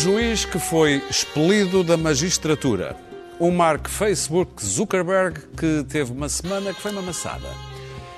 [0.00, 2.96] Juiz que foi expelido da magistratura.
[3.38, 7.46] Um Mark Facebook Zuckerberg que teve uma semana que foi uma maçada.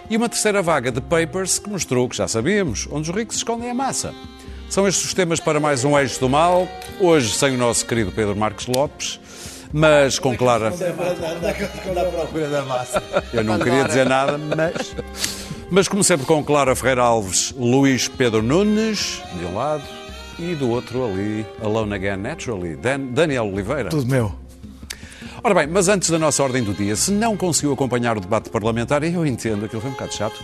[0.09, 3.68] E uma terceira vaga de papers que mostrou que já sabíamos, onde os ricos escondem
[3.68, 4.14] a massa.
[4.71, 6.68] São estes os temas para mais um Eixo do Mal,
[7.00, 9.19] hoje sem o nosso querido Pedro Marques Lopes,
[9.72, 10.71] mas com clara.
[10.71, 13.03] Da procura da massa.
[13.33, 14.94] Eu não queria dizer nada, mas.
[15.69, 19.83] Mas como sempre com Clara Ferreira Alves, Luís Pedro Nunes, de um lado,
[20.39, 23.89] e do outro ali, Alone Again Naturally, Dan- Daniel Oliveira.
[23.91, 24.35] Tudo meu.
[25.45, 28.49] Ora bem, mas antes da nossa ordem do dia, se não conseguiu acompanhar o debate
[28.49, 30.41] parlamentar, e eu entendo, aquilo foi um bocado chato,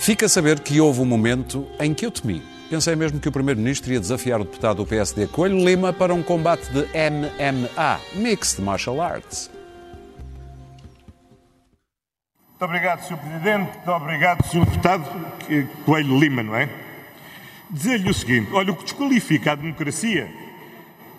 [0.00, 2.42] fica a saber que houve um momento em que eu temi.
[2.70, 6.22] Pensei mesmo que o Primeiro-Ministro ia desafiar o deputado do PSD Coelho Lima para um
[6.22, 9.50] combate de MMA, Mixed Martial Arts.
[12.50, 13.16] Muito obrigado, Sr.
[13.18, 13.70] Presidente.
[13.76, 14.64] Muito obrigado, Sr.
[14.64, 15.04] Deputado
[15.84, 16.68] Coelho Lima, não é?
[17.70, 20.28] Dizer-lhe o seguinte: olha, o que desqualifica a democracia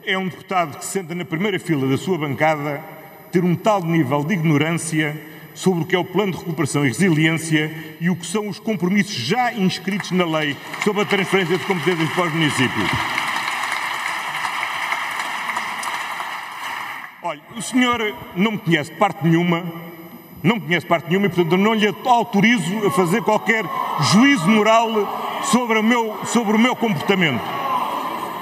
[0.03, 2.83] é um deputado que senta na primeira fila da sua bancada
[3.31, 5.15] ter um tal nível de ignorância
[5.53, 8.59] sobre o que é o Plano de Recuperação e Resiliência e o que são os
[8.59, 12.89] compromissos já inscritos na lei sobre a transferência de competências para os municípios.
[17.21, 19.63] Olha, o senhor não me conhece de parte nenhuma,
[20.41, 23.65] não me conhece de parte nenhuma e, portanto, não lhe autorizo a fazer qualquer
[24.13, 27.41] juízo moral sobre o meu, sobre o meu comportamento.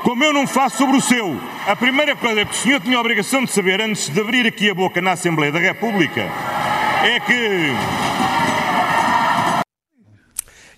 [0.03, 1.39] Como eu não faço sobre o seu.
[1.67, 4.69] A primeira coisa que o senhor tinha a obrigação de saber antes de abrir aqui
[4.69, 6.21] a boca na Assembleia da República
[7.03, 7.73] é que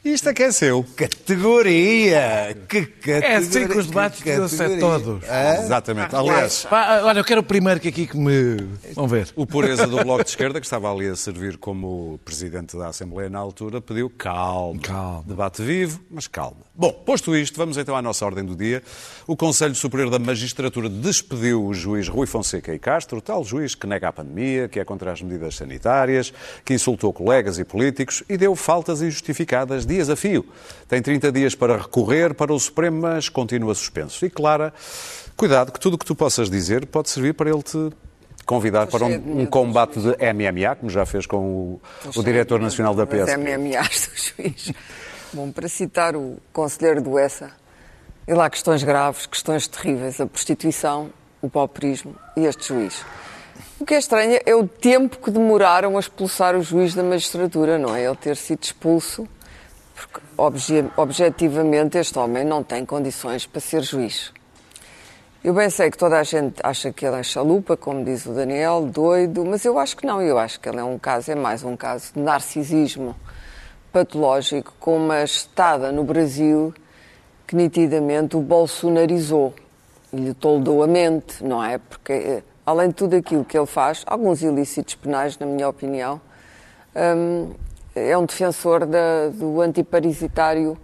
[0.03, 0.85] Isto é que é seu.
[0.95, 2.55] Categoria!
[2.69, 3.27] Que categoria!
[3.27, 5.23] É assim que os debates que deviam ser todos.
[5.27, 5.63] Hã?
[5.63, 6.15] Exatamente.
[6.15, 8.57] Aliás, Pá, olha, eu quero o primeiro que aqui que me.
[8.93, 9.27] Vamos ver.
[9.35, 13.29] o pureza do Bloco de Esquerda, que estava ali a servir como presidente da Assembleia
[13.29, 14.79] na altura, pediu calma.
[14.79, 15.23] Calma.
[15.27, 16.69] Debate vivo, mas calma.
[16.73, 18.81] Bom, posto isto, vamos então à nossa ordem do dia.
[19.27, 23.85] O Conselho Superior da Magistratura despediu o juiz Rui Fonseca e Castro, tal juiz que
[23.85, 26.31] nega a pandemia, que é contra as medidas sanitárias,
[26.63, 30.45] que insultou colegas e políticos e deu faltas injustificadas dias a fio.
[30.87, 34.25] Tem 30 dias para recorrer para o Supremo, mas continua suspenso.
[34.25, 34.73] E Clara,
[35.35, 37.89] cuidado que tudo o que tu possas dizer pode servir para ele te
[38.45, 41.81] convidar para um, um combate de MMA, como já fez com o,
[42.15, 43.27] o diretor nacional da PS.
[43.27, 44.73] é MMAs do juiz.
[45.31, 47.51] Bom, para citar o conselheiro do ESA,
[48.27, 51.11] ele há questões graves, questões terríveis, a prostituição,
[51.41, 53.05] o pauperismo e este juiz.
[53.79, 57.77] O que é estranho é o tempo que demoraram a expulsar o juiz da magistratura,
[57.77, 58.03] não é?
[58.03, 59.27] Ele ter sido expulso,
[60.07, 64.31] porque obje- objetivamente este homem não tem condições para ser juiz.
[65.43, 68.33] Eu bem sei que toda a gente acha que ele é chalupa, como diz o
[68.33, 70.21] Daniel, doido, mas eu acho que não.
[70.21, 73.15] Eu acho que ele é um caso, é mais um caso de narcisismo
[73.91, 76.73] patológico, com uma estada no Brasil
[77.47, 79.53] que nitidamente o bolsonarizou
[80.13, 81.77] e lhe toldou a mente, não é?
[81.77, 86.21] Porque, eh, além de tudo aquilo que ele faz, alguns ilícitos penais, na minha opinião,
[86.95, 87.51] hum,
[88.07, 90.77] é um defensor da- do antiparasitário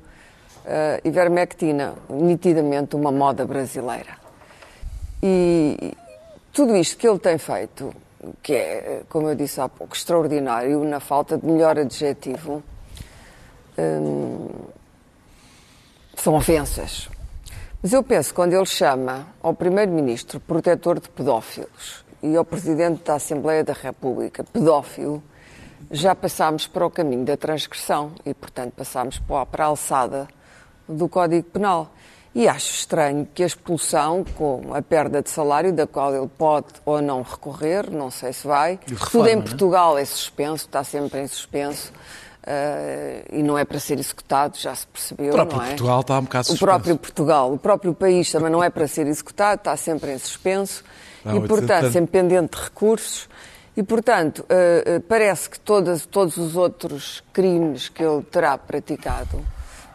[0.65, 4.17] eh, ivermectina, nitidamente uma moda brasileira.
[5.21, 5.93] E
[6.51, 7.93] tudo isto que ele tem feito,
[8.41, 12.63] que é, como eu disse há pouco, extraordinário, na falta de melhor adjetivo,
[13.77, 14.49] hum,
[16.15, 17.09] são ofensas.
[17.83, 23.15] Mas eu penso quando ele chama ao Primeiro-Ministro protetor de pedófilos e ao Presidente da
[23.15, 25.21] Assembleia da República pedófilo,
[25.91, 30.27] já passámos para o caminho da transgressão e, portanto, passámos para a- alçada
[30.87, 31.91] do Código Penal.
[32.33, 36.67] E acho estranho que a expulsão, com a perda de salário, da qual ele pode
[36.83, 39.41] ou não recorrer, não sei se vai, reforma, tudo em é?
[39.41, 41.93] Portugal é suspenso, está sempre em suspenso.
[42.47, 45.67] eh, e não é para ser executado, já se percebeu, O próprio é?
[45.69, 46.65] Portugal está um bocado O suspenso.
[46.65, 50.83] próprio Portugal, o próprio país também não é para ser executado, está sempre em suspenso
[51.23, 53.27] Não, e, portanto- sempre pendente de recursos.
[53.77, 59.45] E, portanto, eh, eh, parece que todas, todos os outros crimes que ele terá praticado,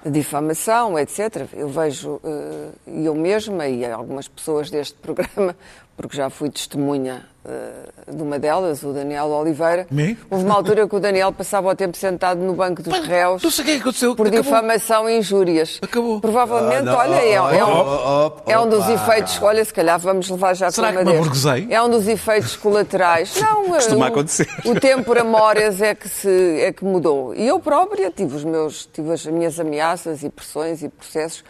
[0.04, 5.56] difamação, etc., eu vejo, eh, eu mesma e algumas pessoas deste programa,
[6.00, 7.70] porque já fui testemunha eh,
[8.10, 9.86] de uma delas, o Daniel Oliveira.
[9.90, 10.16] Me?
[10.30, 13.42] Houve uma altura que o Daniel passava o tempo sentado no banco dos Mas réus
[13.42, 14.16] não sei o que é que aconteceu.
[14.16, 14.42] por Acabou.
[14.42, 15.78] difamação e injúrias.
[15.82, 16.20] Acabou.
[16.20, 19.38] Provavelmente, Ah, não, olha, é, é um, oh, oh, oh, é um dos efeitos.
[19.42, 21.18] Olha, se calhar vamos levar já Será com que me deste.
[21.20, 21.66] aborguesei?
[21.70, 23.34] É um dos efeitos colaterais.
[23.40, 24.48] Não, Costuma o, acontecer.
[24.64, 27.34] O tempora mores é que, se, é que mudou.
[27.34, 31.44] E eu própria tive, os meus, tive as minhas ameaças e pressões e processos.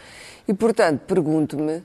[0.47, 1.83] E, portanto, pergunto-me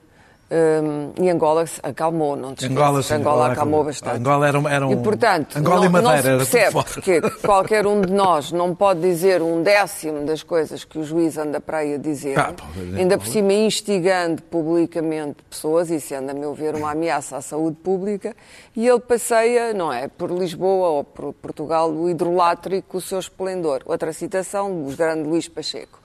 [0.49, 4.17] Hum, e Angola se acalmou, não te Angola, sim, Angola Angola acalmou bastante.
[4.19, 7.21] Angola era um- era um- E, portanto, Angola não, e Madeira, não se percebe porque
[7.45, 11.61] qualquer um de nós não pode dizer um décimo das coisas que o juiz anda
[11.61, 12.55] para aí a dizer, Ah,
[12.97, 17.79] ainda por cima instigando publicamente pessoas, e sendo, a meu ver, uma ameaça à saúde
[17.83, 18.33] pública,
[18.77, 23.19] e ele passeia, não é, por Lisboa ou por Portugal, o hidrolátrio com o seu
[23.19, 23.83] esplendor.
[23.85, 25.99] Outra citação do grande Luís Pacheco.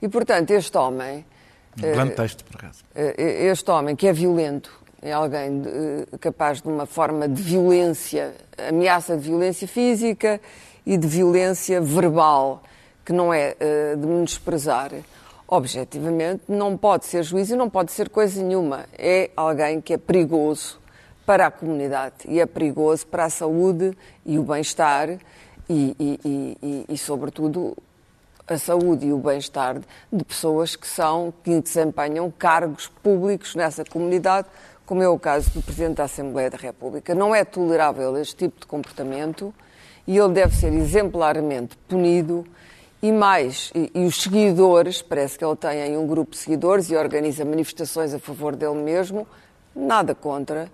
[0.00, 1.24] E, portanto, este homem...
[1.78, 2.84] Um grande texto, por acaso.
[2.94, 4.70] Eh, este homem que é violento,
[5.00, 5.62] é alguém
[6.20, 8.34] capaz de uma forma de violência,
[8.68, 10.40] ameaça de violência física
[10.84, 12.62] e de violência verbal,
[13.04, 14.92] que não é eh, de menosprezar.
[15.48, 18.86] Objetivamente, não pode ser juiz e não pode ser coisa nenhuma.
[18.96, 20.80] É alguém que é perigoso
[21.26, 25.18] para a comunidade e é perigoso para a saúde e o bem-estar e-
[25.98, 27.76] e- e- e, sobretudo,
[28.46, 29.80] a saúde e o bem-estar
[30.12, 34.48] de pessoas que são, que desempenham cargos públicos nessa comunidade,
[34.84, 37.14] como é o caso do Presidente da Assembleia da República.
[37.14, 39.54] Não é tolerável este tipo de comportamento
[40.06, 42.44] e ele deve ser exemplarmente punido
[43.00, 46.88] e mais, e, e os seguidores, parece que ele tem aí um grupo de seguidores
[46.88, 49.26] e organiza manifestações a favor dele mesmo,
[49.74, 50.70] nada contra.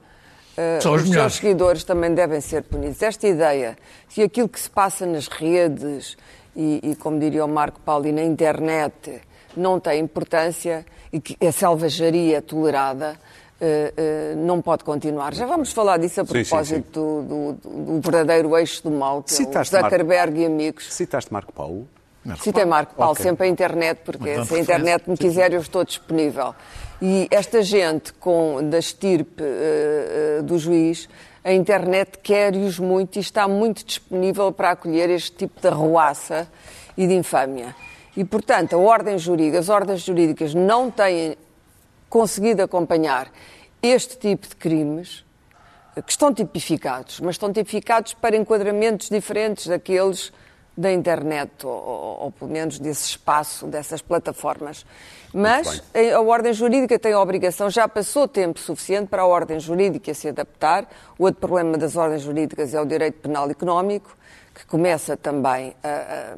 [0.53, 1.32] Uh, São os os melhores.
[1.32, 3.00] seus seguidores também devem ser punidos.
[3.00, 3.79] Esta ideia,
[4.09, 6.19] se aquilo que se passa nas redes
[6.59, 9.21] e, e, como diria o Marco Paulo, e na internet
[9.57, 13.17] não tem importância e que a selvageria é tolerada,
[13.61, 15.33] eh, eh, não pode continuar.
[15.35, 19.23] Já vamos falar disso a Sim, sim, propósito Do, do- do verdadeiro eixo do mal,
[19.23, 20.93] que é o Citaste Marco- Zuckerberg e amigos.
[20.93, 21.89] Citaste Marco Paulo?
[22.43, 23.23] Citei Marco Paulo, Ok.
[23.25, 26.55] sempre a internet, porque Mas se a internet me quiser, eu estou disponível.
[27.01, 31.09] E esta gente com, da estirpe eh, do juiz,
[31.44, 36.49] a internet quer-os muito e está muito disponível para acolher este tipo de arruaça
[36.96, 37.75] e de infâmia.
[38.17, 41.37] E, portanto, a ordem jurídica, as ordens jurídicas não têm
[42.08, 43.31] conseguido acompanhar
[43.82, 45.25] este tipo de crimes,
[46.05, 50.32] que estão tipificados, mas estão tipificados para enquadramentos diferentes daqueles
[50.79, 54.87] da internet, ou, ou- ou pelo menos desse espaço, dessas plataformas.
[55.35, 59.59] Mas a a ordem jurídica tem a obrigação, já passou tempo suficiente para a ordem
[59.59, 60.87] jurídica se adaptar.
[61.19, 64.17] O outro problema das ordens jurídicas é o direito penal económico,
[64.55, 66.37] que começa também a, a-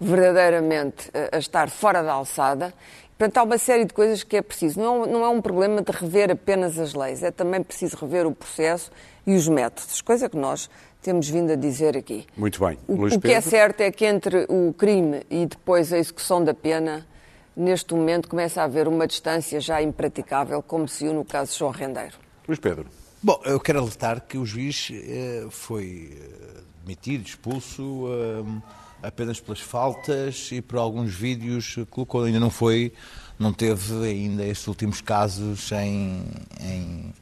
[0.00, 2.72] verdadeiramente a, a estar fora da alçada.
[3.18, 4.80] Portanto, há uma série de coisas que é preciso.
[4.80, 8.32] Não, não é um problema de rever apenas as leis, é também preciso rever o
[8.32, 8.90] processo
[9.26, 10.68] e os métodos, coisa que nós
[11.02, 12.24] temos vindo a dizer aqui.
[12.36, 12.78] Muito bem.
[12.86, 16.42] O, Luís o que é certo é que entre o crime e depois a execução
[16.44, 17.06] da pena,
[17.56, 21.58] neste momento começa a haver uma distância já impraticável, como se viu no caso de
[21.58, 22.16] João Rendeiro.
[22.46, 22.86] Luís Pedro.
[23.22, 28.62] Bom, eu quero alertar que o juiz eh, foi eh, demitido, expulso, eh,
[29.06, 32.24] apenas pelas faltas e por alguns vídeos que colocou.
[32.24, 32.92] Ainda não foi,
[33.38, 36.24] não teve ainda estes últimos casos em-
[36.60, 37.14] em-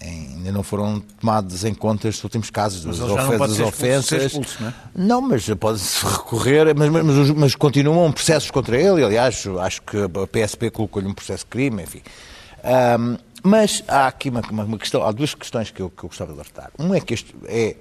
[0.00, 4.22] ainda não foram tomados em conta estes últimos casos das, já não ofen- das ofensas.
[4.24, 4.74] expulso, não é?
[4.94, 9.04] Não, mas pode-se recorrer, mas, mas, mas- mas continuam processos contra ele.
[9.04, 12.02] Aliás, acho que a PSP colocou-lhe um processo de crime, enfim.
[12.64, 16.08] Ahm, mas há aqui uma, uma- uma questão, há duas questões que eu, que eu
[16.08, 16.70] gostava de alertar.
[16.78, 17.76] Um é que este é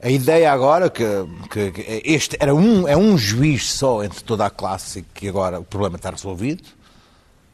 [0.00, 1.04] a ideia agora que,
[1.50, 5.28] que- que este era um, é um juiz só entre toda a classe e que
[5.28, 6.62] agora o problema está resolvido.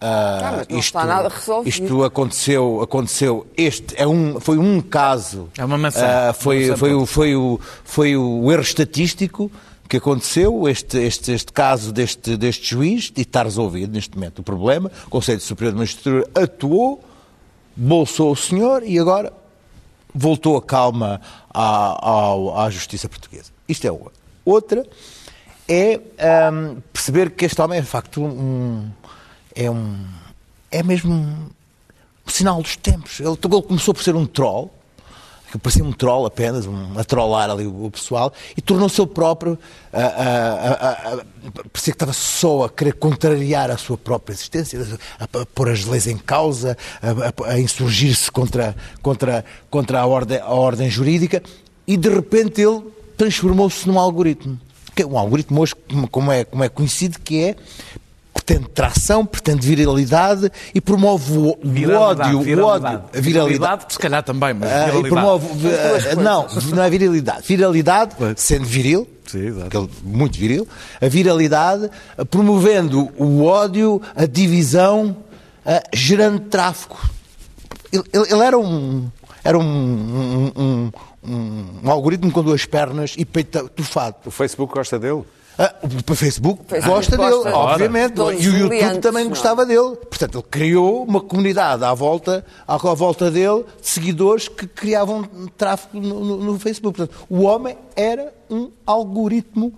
[0.07, 1.69] Ah, mas não está nada resolvido.
[1.69, 3.47] Isto aconteceu, aconteceu.
[3.57, 5.49] Este é um, foi um caso.
[5.57, 6.07] É uma maçã.
[6.07, 7.13] ah, Uma foi, maçã foi, o, podre.
[7.15, 9.51] foi, o, foi o erro estatístico
[9.89, 14.43] que aconteceu, este, este, este caso deste, deste juiz, e está resolvido neste momento o
[14.43, 14.91] problema.
[15.07, 17.03] O Conselho Superior de Magistratura atuou,
[17.77, 19.33] bolsou o senhor e agora
[20.15, 21.21] voltou a calma
[21.53, 23.51] à, ao- à justiça portuguesa.
[23.69, 24.11] Isto é uma.
[24.45, 24.85] Outra
[25.69, 28.89] é ahm, perceber que este homem é de facto um.
[29.55, 30.05] É um.
[30.71, 31.51] É mesmo um,
[32.27, 33.21] sinal dos tempos.
[33.21, 34.73] Ele, ele começou por ser um troll,
[35.51, 39.11] que parecia um troll apenas, um, a trollar ali o, o pessoal, e tornou-se ele
[39.11, 39.59] próprio,
[39.93, 41.17] a, a, a,
[41.73, 46.07] parecia que estava só a querer contrariar a sua própria existência, a, pôr as leis
[46.07, 46.77] em causa,
[47.47, 51.43] a, insurgir-se contra, contra, contra a, ordem, a ordem jurídica,
[51.87, 52.83] e de repente ele
[53.17, 54.59] transformou-se num algoritmo.
[54.97, 55.75] É um algoritmo hoje,
[56.11, 57.57] como é, como é conhecido, que é
[58.45, 62.97] pretende tração, pretende viralidade e promove o, o Viralidade, ódio, o viralidade.
[62.97, 63.85] ódio, a viralidade.
[63.89, 65.09] se calhar também, mas Ah, e viralidade.
[65.15, 66.47] promove, duas ah, não,
[66.77, 67.43] não é virilidade.
[67.47, 68.35] Virilidade, Pois.
[68.41, 69.53] sendo viril, Sim,
[70.03, 70.69] muito viril,
[71.01, 71.91] a viralidade,
[72.31, 75.17] promovendo o ódio, a divisão,
[75.65, 77.01] ah, gerando tráfico.
[77.93, 79.09] Ele, ele- ele era um.
[79.43, 80.93] Era um, um, um-
[81.27, 84.17] um- um algoritmo com duas pernas e peito tufado.
[84.27, 85.23] O Facebook gosta dele?
[85.57, 85.73] Ah,
[86.11, 88.19] o Facebook, Facebook gosta gosta dele, de- obviamente.
[88.19, 89.35] E o YouTube também não é?
[89.35, 89.95] gostava dele.
[89.97, 95.23] Portanto, ele criou uma comunidade à volta, à volta dele de seguidores que criavam
[95.57, 96.97] tráfego no, no- no Facebook.
[96.99, 99.73] Portanto, o homem era um algoritmo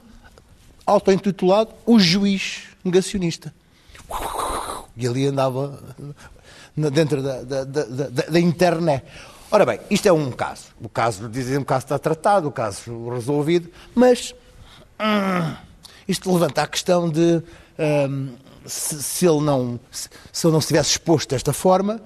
[0.87, 3.53] auto-intitulado o juiz negacionista.
[4.97, 5.79] E ali andava
[6.77, 9.05] dentro da, da- da- da- da internet.
[9.51, 10.65] Ora bem, isto é um caso.
[10.81, 14.35] O caso, dizem, o caso está tratado, o caso resolvido, mas
[15.01, 15.55] hum,
[16.09, 17.43] isto levanta a questão de
[18.09, 18.35] hum,
[18.65, 22.01] se, se ele não, se, se ele não se tivesse exposto desta forma,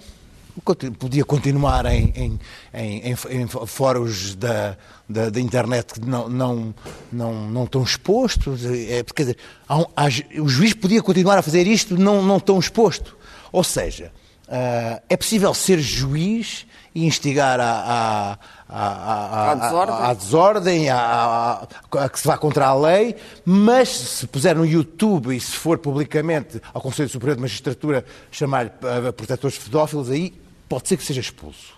[0.98, 2.40] podia continuar em, em,
[2.74, 4.76] em, em- fóruns da,
[5.08, 6.74] da, da internet não, não,
[7.10, 8.64] não, não estão expostos.
[8.64, 9.36] É, quer dizer,
[9.70, 10.06] um- há
[10.40, 13.16] o juiz podia continuar a fazer isto não, não tão exposto.
[13.52, 14.12] Ou seja,
[14.48, 18.38] ah, é possível ser juiz e instigar a,
[18.72, 19.94] À desordem.
[19.96, 24.64] à desordem, à, à- a que se vá contra a lei, mas se puser no
[24.64, 30.32] YouTube e se for publicamente ao Conselho Superior de Magistratura chamar-lhe eh, protetores pedófilos, aí
[30.68, 31.74] pode ser que seja expulso.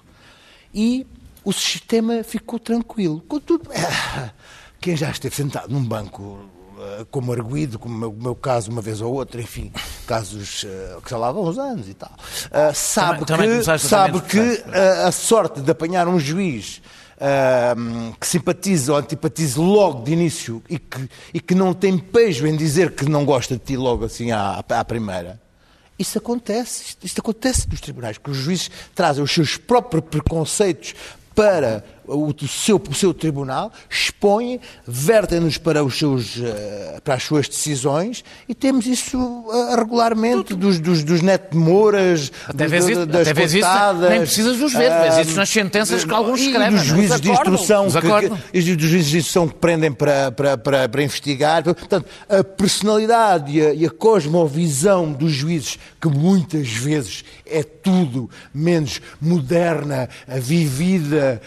[0.74, 1.06] E
[1.44, 3.22] o sistema ficou tranquilo.
[3.26, 3.70] Contudo,
[4.80, 6.61] quem já esteve sentado num banco eh,
[7.10, 9.72] como arguído, como o meu, caso uma vez ou outra, enfim,
[10.06, 12.12] casos eh, que já lá vão uns anos e tal,
[12.50, 14.36] eh, sabe Também- também que, começaste sabe também que
[14.66, 16.80] nos eh, a sorte de apanhar um juiz
[17.20, 17.74] ah,
[18.18, 22.56] que simpatiza ou antipatize logo de início e que, e que não tem pejo em
[22.56, 25.40] dizer que não gosta de ti logo assim à, à primeira.
[25.98, 30.94] Isso acontece, isto, isto acontece nos tribunais, que os juízes trazem os seus próprios preconceitos
[31.32, 37.22] para o, o seu, o seu tribunal, expõem, vertem-nos para, os seus, eh, para as
[37.22, 39.18] suas decisões e temos isso
[39.52, 43.68] eh, regularmente dos, dos, dos netmoras, Até dos- isso, das até vês isso,
[44.08, 46.72] nem precisas dos ver, vês isso nas sentenças que alguns e escrevem.
[46.72, 46.84] dos é?
[46.84, 50.88] juízes de instrução que, que, e dos juízes de instrução que prendem para, para, para,
[50.88, 51.62] para investigar.
[51.62, 58.28] Portanto, a personalidade e a, e a cosmovisão dos juízes, que muitas vezes é tudo
[58.54, 61.40] menos moderna, vivida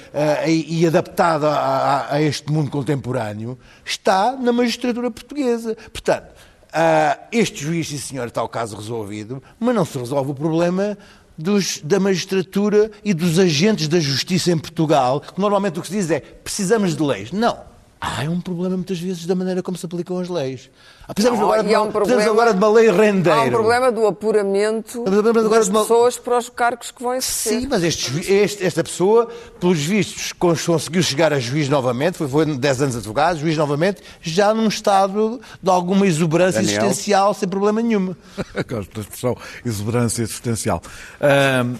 [0.49, 5.75] e, adaptada a, a- este mundo contemporâneo, está na magistratura portuguesa.
[5.91, 6.27] Portanto,
[6.73, 10.97] ah, este juiz, sim senhor, está o caso resolvido, mas não se resolve o problema
[11.37, 15.93] dos- da magistratura e dos agentes da justiça em Portugal, que normalmente o que se
[15.93, 17.31] diz é precisamos de leis.
[17.31, 17.57] Não.
[17.99, 20.69] Há um problema muitas vezes da maneira como se aplicam as leis.
[21.07, 23.39] Ah, Precisamos, Não, agora, de um precisamos problema- agora de uma lei rendeiro.
[23.39, 27.13] Há um problema do apuramento agora das de uma- pessoas para os cargos que vão
[27.13, 27.61] exercer.
[27.61, 29.27] Sim, mas este este- esta pessoa,
[29.59, 34.01] pelos vistos, cons- conseguiu chegar a juiz novamente, foi, foi 10 anos advogado, juiz novamente,
[34.19, 36.85] já num estado de alguma exuberância Daniel?
[36.85, 38.15] existencial, sem problema nenhum.
[38.67, 40.81] Gosto da expressão exuberância existencial.
[41.21, 41.75] Ahm,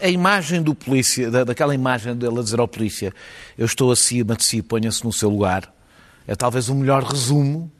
[0.00, 3.12] a, a imagem do polícia, da- daquela imagem dele a dizer ao polícia
[3.56, 5.72] eu estou acima de si, ponha-se no seu lugar,
[6.26, 7.70] é talvez o melhor resumo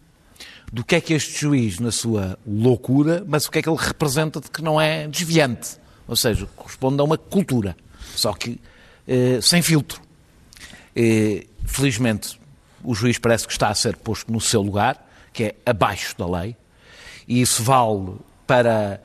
[0.72, 3.78] do que é que este juiz, na sua loucura, mas o que é que ele
[3.78, 5.76] representa de que não é desviante.
[6.06, 7.76] Ou seja, corresponde a uma cultura,
[8.14, 8.60] só que
[9.06, 10.00] eh, sem filtro.
[10.94, 12.38] Eh, felizmente,
[12.82, 16.26] o juiz parece que está a ser posto no seu lugar, que é abaixo da
[16.26, 16.56] lei,
[17.26, 18.16] e isso vale
[18.46, 19.00] para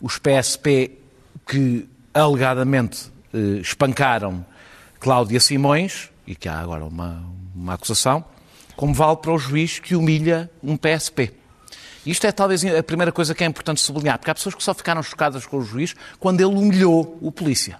[0.00, 0.98] os PSP
[1.46, 4.44] que alegadamente eh, espancaram
[4.98, 7.24] Cláudia Simões, e que há agora uma,
[7.54, 8.24] uma acusação,
[8.80, 11.34] como vale para o juiz que humilha um PSP.
[12.06, 14.72] Isto é talvez a primeira coisa que é importante sublinhar, porque há pessoas que só
[14.72, 17.78] ficaram chocadas com o juiz quando ele humilhou o polícia.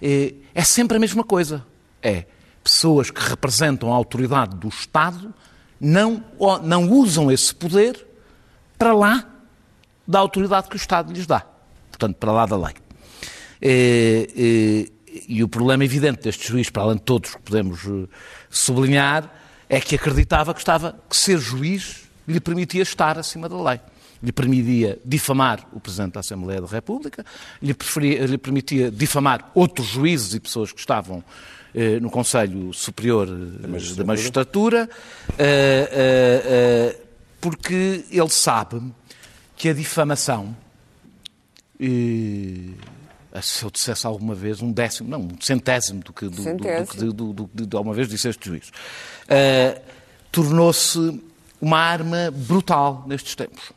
[0.00, 1.66] É sempre a mesma coisa.
[2.00, 2.26] É
[2.62, 5.34] pessoas que representam a autoridade do Estado
[5.80, 6.22] não,
[6.62, 8.06] não usam esse poder
[8.78, 9.28] para lá
[10.06, 11.44] da autoridade que o Estado lhes dá.
[11.90, 12.74] Portanto, para lá da lei.
[13.60, 14.88] É, é,
[15.26, 18.06] e o problema evidente deste juiz, para além de todos que podemos eh,
[18.48, 19.37] sublinhar,
[19.68, 23.80] é que acreditava que, estava, que ser juiz lhe permitia estar acima da lei.
[24.22, 27.24] Lhe permitia difamar o Presidente da Assembleia da República,
[27.62, 31.22] lhe, preferia- lhe permitia difamar outros juízes e pessoas que estavam
[31.74, 34.88] eh, no Conselho Superior eh, da Magistratura,
[35.38, 35.90] eh,
[36.96, 37.00] eh,
[37.40, 38.82] porque ele sabe
[39.56, 40.56] que a difamação
[43.42, 46.42] se eu dissesse alguma vez um décimo, não, um centésimo do que, do, do- do,
[46.42, 47.12] Centésimo.
[47.12, 48.70] do, do, do, de alguma vez disse este juiz,
[49.28, 49.80] eh,
[50.32, 51.22] tornou-se
[51.60, 53.72] uma arma brutal nestes tempos.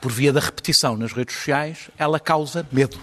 [0.00, 2.98] Por via da repetição nas redes sociais, ela causa medo.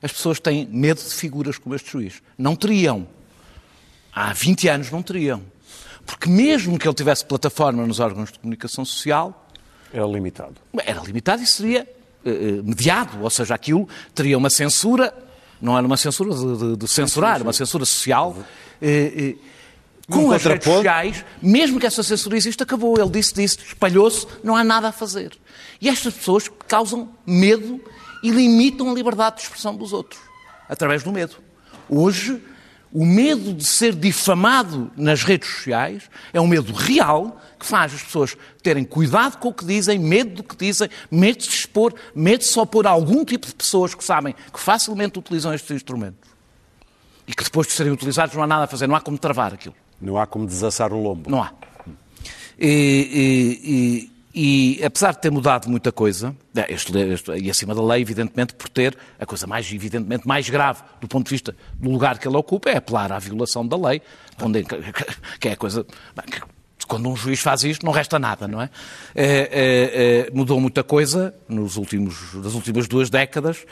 [0.00, 2.22] As pessoas têm medo de figuras como este juiz.
[2.36, 3.08] Não teriam.
[4.12, 5.42] Há 20 anos não teriam.
[6.06, 9.48] Porque mesmo que ele tivesse plataforma nos órgãos de comunicação social,
[9.92, 10.54] Era limitado.
[10.84, 11.86] era limitado e seria
[12.24, 15.12] eh, eh, mediado, ou seja, aquilo teria uma censura,
[15.60, 18.36] não era uma censura de, de- censurar, uma censura social.
[18.80, 19.58] eh, eh,
[20.10, 22.98] com Um as redes sociais, mesmo que essa censura exista, acabou.
[22.98, 25.32] Ele disse disso, espalhou-se, não há nada a fazer.
[25.82, 27.78] E estas pessoas causam medo
[28.22, 30.18] e limitam a liberdade de expressão dos outros,
[30.66, 31.36] através do medo.
[31.90, 32.42] Hoje,
[32.92, 38.02] o medo de ser difamado nas redes sociais é um medo real que faz as
[38.02, 41.94] pessoas terem cuidado com o que dizem, medo do que dizem, medo de se expor,
[42.14, 46.28] medo de só pôr algum tipo de pessoas que sabem que facilmente utilizam estes instrumentos
[47.26, 49.52] e que depois de serem utilizados não há nada a fazer, não há como travar
[49.52, 49.74] aquilo.
[50.00, 51.28] Não há como desassar o lombo.
[51.28, 51.52] Não há.
[52.58, 57.82] E, e- e- apesar de ter mudado muita coisa, é, este- este- e acima da
[57.82, 61.90] lei, evidentemente, por ter a coisa mais, evidentemente, mais grave do ponto de vista do
[61.90, 64.00] lugar que ele ocupa, é apelar à violação da lei,
[64.40, 64.64] onde,
[65.40, 65.84] que é a coisa.
[66.86, 68.70] Quando um juiz faz isto, não resta nada, não é?
[69.14, 73.64] É, é, é, mudou muita coisa nos últimos, nas últimas duas décadas,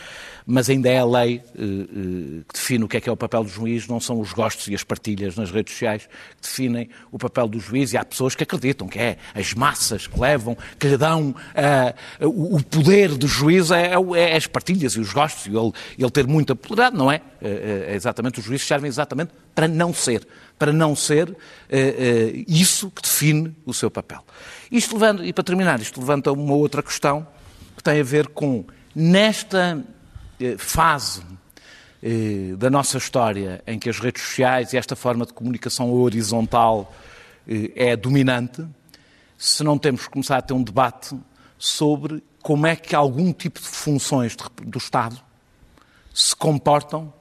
[0.47, 3.17] mas ainda é a lei eh, eh, que define o que é que é o
[3.17, 6.89] papel do juiz, não são os gostos e as partilhas nas redes sociais que definem
[7.11, 10.57] o papel do juiz e há pessoas que acreditam que é as massas que levam,
[10.79, 15.13] que lhe dão ah, o poder do juiz é, é é as partilhas e os
[15.13, 17.21] gostos e ele, ele ter muita popularidade, não é?
[17.43, 20.27] É, é exatamente, os juízes servem exatamente para não ser,
[20.59, 21.37] para não ser
[21.69, 24.25] eh, eh, isso que define o seu papel.
[24.71, 27.27] Isto levanta, e para terminar, isto levanta uma outra questão
[27.77, 29.85] que tem a ver com, nesta
[30.41, 31.23] eh, fase
[32.59, 36.95] da nossa história em que as redes sociais e esta forma de comunicação horizontal
[37.75, 38.65] é dominante,
[39.37, 41.17] se não temos que começar a ter um debate
[41.59, 45.21] sobre como é que algum tipo de funções do Estado
[46.15, 47.13] se comportam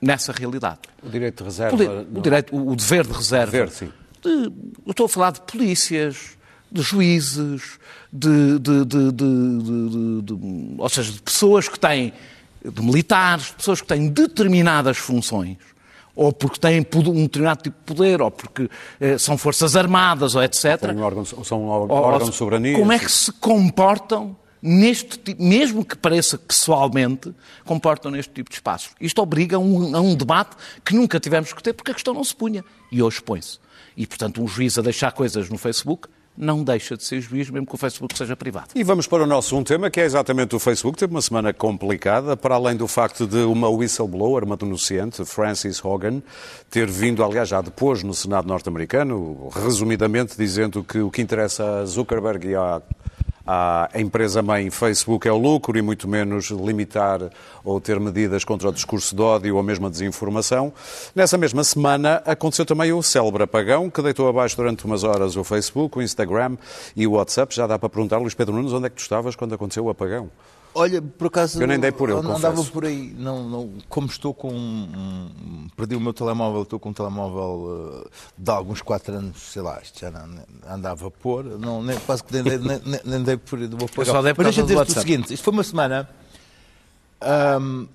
[0.00, 0.80] nessa realidade.
[1.02, 1.76] O direito de reserva.
[1.76, 3.50] Não- o direito, o, o dever de reserva.
[3.52, 3.92] Dever, sim.
[4.22, 4.28] De-
[4.84, 6.36] eu estou a falar de polícias,
[6.70, 7.78] de juízes,
[8.12, 8.84] de, de-
[10.22, 10.34] de-
[10.78, 12.12] ou seja, de pessoas que têm,
[12.64, 15.56] de militares, de pessoas que têm determinadas funções,
[16.14, 18.68] ou porque têm um determinado tipo de poder, ou porque
[19.00, 20.78] eh, são forças armadas, ou etc.
[20.80, 22.76] Tem órgãos, são Ou- ou órgãos de soberania.
[22.78, 24.36] Como é que se comportam
[24.66, 27.32] neste mesmo que pareça pessoalmente,
[27.64, 28.90] comportam neste tipo de espaços?
[29.00, 32.12] Isto obriga a um, a um debate que nunca tivemos que ter porque a questão
[32.12, 33.58] não se punha e hoje põe-se.
[33.96, 37.66] E, portanto, um juiz a deixar coisas no Facebook não deixa de ser juiz, mesmo
[37.66, 38.68] que o Facebook seja privado.
[38.74, 40.98] E vamos para o nosso um tema, que é exatamente o Facebook.
[40.98, 46.22] Teve uma semana complicada, para além do facto de uma whistleblower, uma denunciante, Frances Hogan,
[46.70, 51.86] ter vindo, aliás, já depois no Senado norte-americano, resumidamente dizendo que o que interessa a
[51.86, 52.82] Zuckerberg e à,
[53.46, 57.20] à empresa-mãe Facebook é o lucro e muito menos limitar
[57.62, 60.72] ou ter medidas contra o discurso de ódio ou mesmo a desinformação.
[61.14, 65.44] Nessa mesma semana aconteceu também o célebre apagão, que deitou abaixo durante umas horas o
[65.44, 66.56] Facebook, o Instagram
[66.96, 67.54] e o WhatsApp.
[67.54, 69.90] Já dá para perguntar, Luís Pedro Nunes, onde é que tu estavas quando aconteceu o
[69.90, 70.30] apagão?
[70.78, 71.60] Olha, por acaso.
[71.62, 73.14] Eu nem dei por ele, não andava por aí.
[73.18, 74.52] Não, não, como estou com.
[74.52, 79.40] um- um- perdi o meu telemóvel, estou com um telemóvel eh, de alguns 4 anos,
[79.40, 80.28] sei lá, isto já não,
[80.68, 81.44] andava a pôr.
[81.44, 84.34] Não, nem, quase que nem dei, nem, nem- nem dei por do meu só dei
[84.34, 86.08] por Mas causa deixa do dizer-te o seguinte: isto foi uma semana.
[87.20, 87.86] ahm,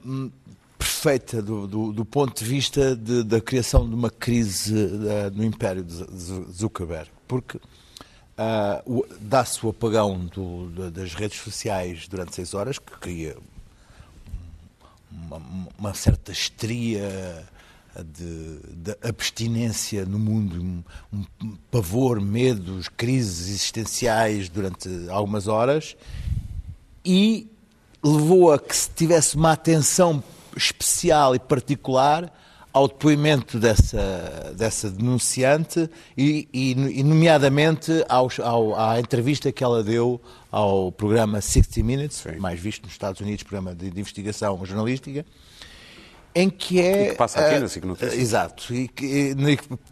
[0.77, 4.73] perfeita do, do- do ponto de vista de- da criação de uma crise
[5.07, 6.03] eh, no império de
[6.51, 7.09] Zuckerberg.
[7.27, 7.59] Porque
[8.85, 13.35] o- dá-se o apagão do- da- das redes sociais durante seis horas, que cria
[15.11, 15.41] uma,
[15.77, 17.45] uma certa histeria
[18.15, 20.61] de, de abstinência no mundo,
[21.13, 25.95] um, um pavor, medos, crises existenciais durante algumas horas
[27.03, 27.49] e
[28.03, 30.23] levou a que se tivesse uma atenção
[30.55, 32.31] especial e particular
[32.73, 39.83] ao depoimento dessa, dessa denunciante e, e, e nomeadamente aos- ao- à entrevista que ela
[39.83, 45.25] deu ao programa 60 Minutes, mais visto nos Estados Unidos, programa de, de investigação jornalística,
[46.33, 47.07] em que é...
[47.07, 48.13] E que passa aqui eh, na SIC Notícias.
[48.13, 49.05] Exato, e que,
[49.35, 49.35] e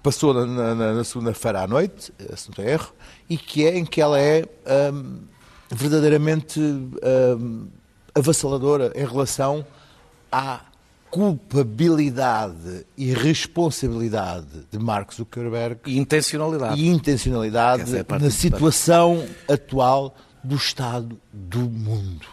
[0.02, 2.94] passou na, na- na segunda-feira à noite, eh, se não estou erro,
[3.30, 4.46] e que é em que ela é
[4.94, 5.20] hum,
[5.70, 7.68] verdadeiramente hum,
[8.15, 9.65] avassaladora em relação
[10.32, 10.62] à
[11.10, 16.80] culpabilidade e responsabilidade de Mark Zuckerberg E intencionalidade.
[16.80, 22.26] e intencionalidade é na situação atual do Estado do mundo.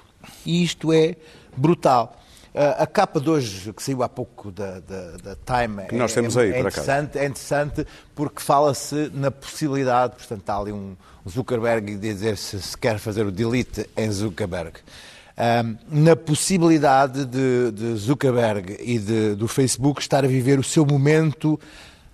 [0.44, 1.16] E isto é
[1.56, 2.16] brutal.
[2.54, 6.12] Ah, a capa de hoje, que saiu há pouco da, da, da Time, Que nós
[6.12, 10.96] é- temos aí, é interessante, é interessante porque fala-se na possibilidade, portanto, há ali um
[11.28, 14.78] Zuckerberg de dizer se, se quer fazer o delete em Zuckerberg.
[15.90, 21.60] Na possibilidade de, de Zuckerberg e de- do Facebook estar a viver o seu momento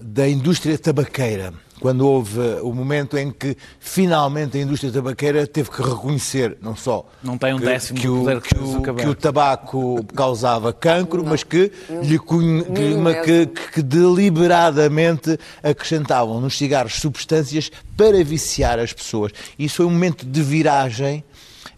[0.00, 5.80] da indústria tabaqueira, quando houve o momento em que finalmente a indústria tabaqueira teve que
[5.80, 9.14] reconhecer, não só não tem um que, décimo que, o, poder que, o, que o
[9.14, 11.70] tabaco causava cancro, mas que,
[12.02, 19.30] lhe, que, que, que deliberadamente acrescentavam nos cigarros substâncias para viciar as pessoas.
[19.56, 21.22] Isso foi um momento de viragem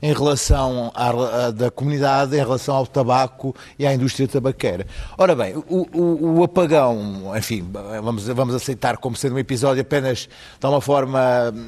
[0.05, 4.87] em relação à, da comunidade, em relação ao tabaco e à indústria tabaqueira.
[5.17, 10.29] Ora bem, o, o, o, apagão, enfim, vamos, vamos aceitar como sendo um episódio apenas
[10.61, 11.21] de uma forma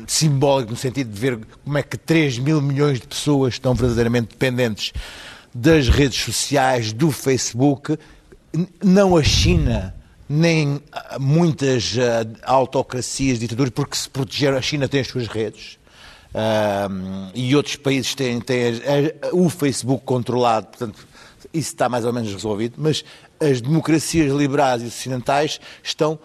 [0.07, 4.29] simbólica, no sentido de ver como é que 3 mil milhões de pessoas estão verdadeiramente
[4.29, 4.93] dependentes
[5.55, 7.99] das redes sociais, do Facebook,
[8.85, 9.95] não a China
[10.29, 10.79] nem
[11.19, 15.79] muitas uh, autocracias, ditaduras, porque se protegeram, a China tem as suas redes,
[16.37, 21.07] uh, e outros países têm, têm a, a, o Facebook controlado, portanto,
[21.53, 23.05] isso está mais ou menos resolvido, mas
[23.41, 26.19] as democracias liberais e ocidentais estão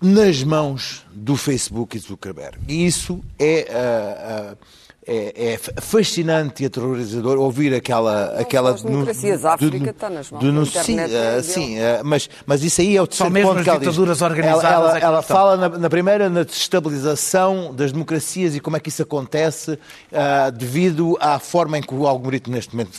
[0.00, 2.58] nas mãos do Facebook e Zuckerberg.
[2.68, 4.56] E isso é.
[4.56, 8.26] Uh, é, é, fascinante e aterrorizador ouvir aquela.
[8.38, 10.40] aquela as democracias, a África está nas mãos.
[10.40, 13.58] Do, sim, uh, sim uh, mas, mas isso aí é o terceiro Só mesmo ponto
[13.58, 14.22] as que ela ditaduras diz.
[14.22, 14.70] organizadas.
[14.70, 18.80] Ela, ela, é ela fala na, na, primeira na desestabilização das democracias e como é
[18.80, 22.96] que isso acontece uh, devido à forma em que o algoritmo neste momento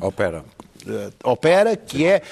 [0.00, 0.42] opera.
[1.22, 2.22] Opera, que é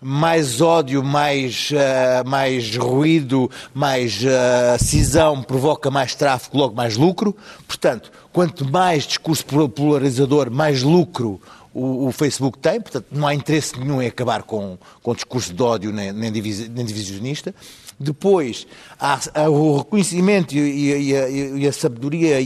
[0.00, 7.36] mais ódio, mais, uh, mais ruído, mais uh, cisão provoca mais tráfego, logo mais lucro.
[7.66, 11.40] Portanto, quanto mais discurso polarizador, mais lucro
[11.74, 12.80] o, Facebook tem.
[12.80, 17.54] Portanto, não há interesse nenhum em acabar com, com discurso de ódio nem, nem divisionista.
[18.00, 18.64] Depois,
[18.98, 22.38] há, há o reconhecimento e, e, e, e a sabedoria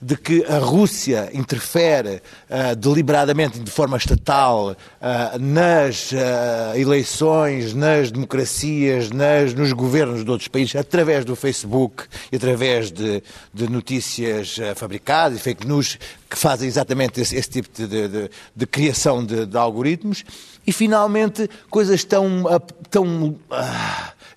[0.00, 8.12] de que a Rússia interfere uh, deliberadamente, de forma estatal, uh, nas uh, eleições, nas
[8.12, 13.20] democracias, nas, nos governos de outros países, através do Facebook e através de,
[13.52, 18.66] de notícias fabricadas e fake news que fazem exatamente esse, esse tipo de, de, de
[18.66, 20.24] criação de, algoritmos.
[20.66, 22.44] E, finalmente, coisas tão.
[22.90, 23.36] tão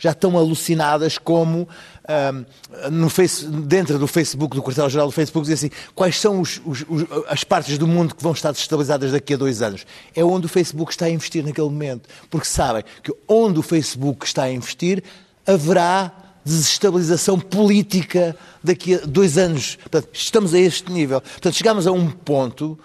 [0.02, 1.70] já estão alucinadas como
[2.10, 6.60] um, no face, dentro do Facebook, do quartel-geral do Facebook, dizer assim, quais são os,
[6.66, 9.86] os, os, as partes do mundo que vão estar desestabilizadas daqui a dois anos.
[10.16, 12.10] É onde o Facebook está a investir naquele momento.
[12.32, 15.04] Porque sabem que onde o Facebook está a investir,
[15.46, 16.12] haverá
[16.44, 19.76] desestabilização política daqui a dois anos.
[19.76, 21.22] Portanto, estamos a este nível.
[21.22, 22.78] Portanto, chegamos a um ponto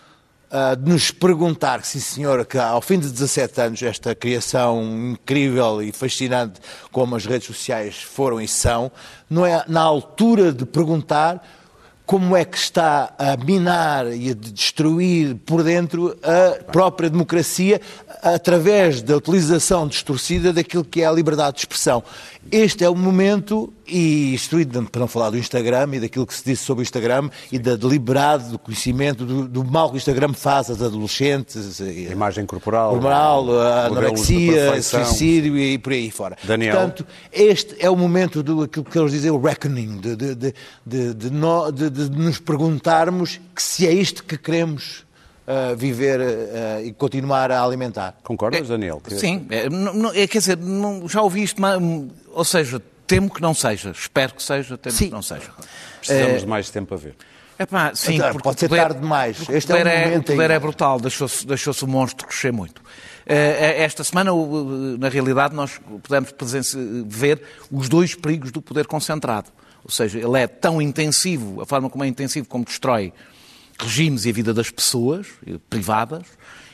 [0.79, 4.83] de nos perguntar, sim senhor, que ao fim de 17 anos, esta criação
[5.13, 6.61] incrível e fascinante
[6.93, 8.91] como as redes sociais foram e são,
[9.29, 11.43] não é na altura de perguntar
[12.07, 17.81] como é que está a minar e a destruir por dentro a própria democracia
[18.23, 22.05] através da utilização distorcida daquilo que é a liberdade de expressão.
[22.51, 24.57] Este é o momento, e isto
[24.91, 27.77] para não falar do Instagram e daquilo que se disse sobre o Instagram e da
[27.77, 31.81] deliberado do conhecimento do, do, mal que o Instagram faz às adolescentes.
[31.81, 32.91] A imagem corporal.
[32.91, 36.37] Corporal, a anorexia, suicídio e por aí fora.
[36.45, 36.75] Daniel.
[36.75, 41.15] Portanto, este é o momento do aquilo que eles dizem, o reckoning, de, de, de,
[41.15, 45.06] de, no, de nos perguntarmos que se é isto que queremos
[45.47, 48.17] uh, viver uh, e continuar a alimentar.
[48.23, 49.01] Concordas, Daniel?
[49.09, 51.81] Sim, é, não, é, quer dizer, não, já ouvi isto, mas,
[52.33, 55.07] ou seja, temo que não seja, espero que seja, temo sim.
[55.07, 55.51] que não seja.
[55.99, 57.15] Precisamos de mais tempo a ver.
[57.59, 59.39] Epá, sim, então, pode ser tarde demais.
[59.49, 62.83] Este o poder, é, é, o poder é brutal, deixou-se deixou o monstro crescer muito.
[63.25, 64.31] Esta semana,
[64.99, 66.33] na realidade, nós pudemos
[67.07, 69.49] ver os dois perigos do poder concentrado.
[69.83, 73.13] Ou seja, ele é tão intensivo, a forma como é intensivo, como destrói
[73.79, 76.27] regimes e a vida das pessoas eh, privadas,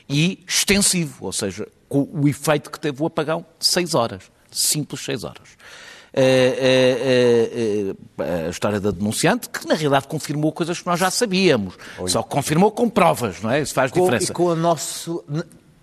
[0.08, 5.24] e extensivo, ou seja, com o efeito que teve o apagão seis horas, simples seis
[5.24, 5.48] horas.
[6.14, 6.20] A,
[8.20, 11.74] a, a, a, história da denunciante, que na realidade confirmou coisas que nós já sabíamos,
[11.98, 12.10] Oi.
[12.10, 13.62] só confirmou com provas, não é?
[13.62, 14.30] Isso faz com, diferença.
[14.30, 15.24] E com a nosso,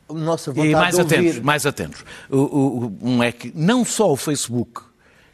[0.07, 1.43] nossa vontade e mais de atentos, ouvir.
[1.43, 2.05] mais atentos.
[2.29, 4.81] O, o, um é que não só o Facebook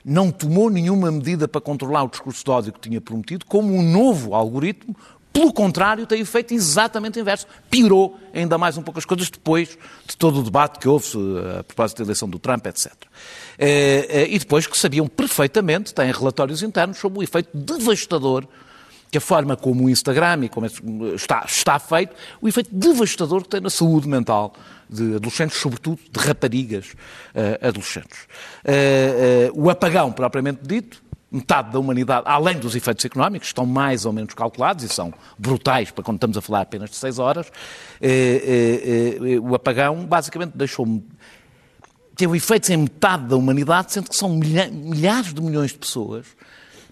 [0.06, 3.82] não tomou nenhuma medida para controlar o discurso de ódio que tinha prometido, como um
[3.82, 4.96] novo algoritmo
[5.36, 7.46] pelo contrário, tem efeito exatamente inverso.
[7.70, 11.06] Piorou ainda mais um pouco as coisas depois de todo o debate que houve
[11.60, 12.94] a propósito da eleição do Trump, etc.
[13.60, 18.48] Eh, eh, e depois que sabiam perfeitamente, têm relatórios internos sobre o efeito devastador
[19.12, 20.68] que a forma como o Instagram e como
[21.14, 24.54] está, está feito, o efeito devastador que tem na saúde mental
[24.90, 26.94] de adolescentes, sobretudo de raparigas
[27.34, 28.20] uh, adolescentes.
[28.64, 34.06] Uh, uh, o apagão, propriamente dito, metade da humanidade, além dos efeitos económicos, estão mais
[34.06, 37.48] ou menos calculados e são brutais para quando estamos a falar apenas de seis horas,
[38.02, 41.04] eh, eh, eh, o apagão basicamente deixou
[42.16, 46.26] teve efeitos em metade da humanidade, sendo que são milha milhares de milhões de pessoas.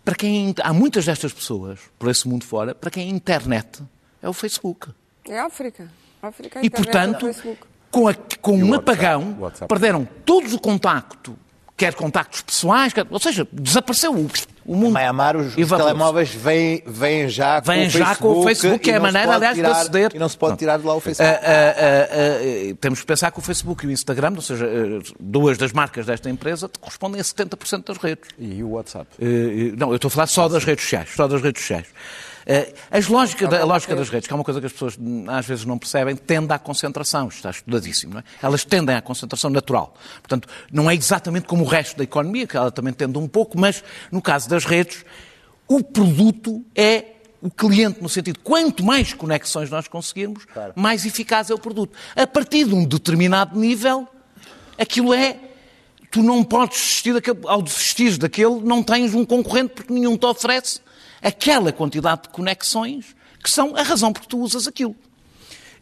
[0.03, 3.81] Para quem há muitas destas pessoas por esse mundo fora, para quem a internet
[4.21, 4.89] é o Facebook.
[5.25, 5.89] É a África.
[6.21, 7.61] A África a E, internet portanto, é o Facebook.
[7.89, 8.75] com, a- com um WhatsApp?
[8.91, 9.69] apagão, WhatsApp.
[9.69, 11.37] perderam todos o contacto,
[11.75, 14.29] quer contactos pessoais, quer- ou seja, desapareceu o,
[14.65, 14.89] o mundo.
[14.89, 18.33] Em Maiamar, os, os telemóveis vêm, vêm já com Vêm o já Facebook.
[18.35, 20.11] com o Facebook, que é a maneira, aliás, de aceder.
[20.13, 21.35] E não se pode tirar de lá o Ah, Facebook.
[21.35, 22.07] ah, ah,
[22.71, 25.71] ah, temos que pensar que o Facebook e o Instagram, ou seja, ah, duas das
[25.73, 28.29] marcas desta empresa, correspondem a 70% das redes.
[28.37, 29.07] E o WhatsApp?
[29.19, 31.09] Eh, Não, eu estou a falar só das redes sociais.
[31.15, 31.87] Só das redes sociais.
[32.45, 34.97] Eh, As lógica da- a lógica das redes, que é uma coisa que as pessoas
[34.99, 37.27] hum, às vezes não percebem, tende à concentração.
[37.27, 38.13] Está estudadíssimo.
[38.15, 38.23] Não é?
[38.41, 39.93] Elas tendem à concentração natural.
[40.21, 43.57] Portanto, não é exatamente como o resto da economia, que ela também tende um pouco,
[43.59, 45.05] mas no caso das redes,
[45.67, 47.05] o produto é
[47.41, 51.93] o cliente, no sentido, quanto mais conexões nós conseguirmos, mais eficaz é o produto.
[52.15, 54.07] A partir de um determinado nível,
[54.77, 55.37] aquilo é
[56.09, 60.25] tu não podes desistir daquele, ao desistir daquele, não tens um concorrente porque nenhum te
[60.25, 60.79] oferece
[61.23, 64.95] aquela quantidade de conexões que são a razão por que tu usas aquilo.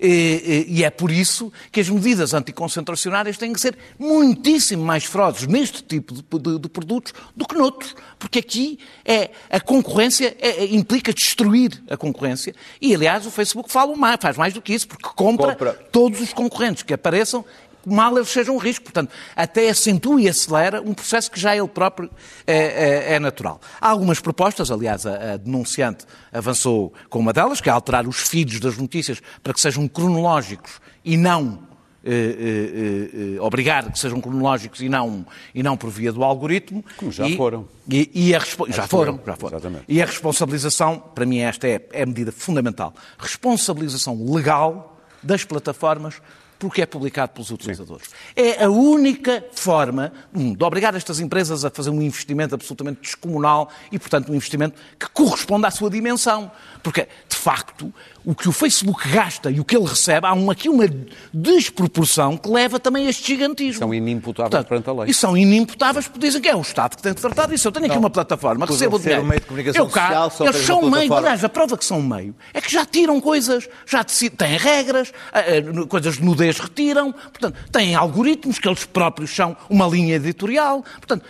[0.03, 5.83] E, é por isso que as medidas anticoncentracionárias têm que ser muitíssimo mais ferozes neste
[5.83, 10.73] tipo de, de- de produtos do que noutros, porque aqui é, a concorrência é- é-
[10.75, 12.55] implica destruir a concorrência.
[12.81, 15.73] E, aliás, o Facebook fala mais, faz mais do que isso, porque compra, Compra.
[15.91, 17.45] todos os concorrentes que apareçam,
[17.85, 18.83] mal eles sejam um risco.
[18.83, 22.09] Portanto, até acentua e acelera um processo que já ele próprio
[22.47, 23.59] é, é- é natural.
[23.79, 28.17] Há algumas propostas, aliás, a, a denunciante avançou com uma delas, que é alterar os
[28.17, 31.69] feeds das notícias para que sejam cronológicos e não.
[32.03, 36.83] eh, eh, eh, obrigar que sejam cronológicos e não, e não por via do algoritmo.
[36.97, 37.67] Como já E- foram.
[37.87, 39.57] E, e a respo- já foram, já foram.
[39.59, 39.83] exatamente.
[39.87, 46.15] E a responsabilização, para mim esta é, é a medida fundamental, responsabilização legal das plataformas
[46.61, 48.11] porque é publicado pelos utilizadores.
[48.35, 53.71] É a única forma um, de obrigar estas empresas a fazer um investimento absolutamente descomunal
[53.91, 56.51] e, portanto, um investimento que corresponda à sua dimensão.
[56.83, 57.93] Porque, de facto,
[58.25, 60.85] o que o Facebook gasta e o que ele recebe, há um- aqui uma
[61.33, 63.79] desproporção que leva também a este gigantismo.
[63.79, 65.09] São inimputáveis perante a lei.
[65.09, 67.67] E são inimputáveis porque dizem que é o Estado que tem de tratar disso.
[67.67, 69.23] Eu tenho aqui uma plataforma, recebo o dinheiro.
[69.23, 71.85] um meio de comunicação eu cá, social, eles são uma meio, aliás, a prova que
[71.85, 76.23] são meio é que já tiram coisas, já decidem, têm regras, ah, ah, coisas de
[76.23, 80.83] nudez retiram, portanto, têm algoritmos que eles próprios são uma linha editorial.
[80.83, 81.25] Portanto,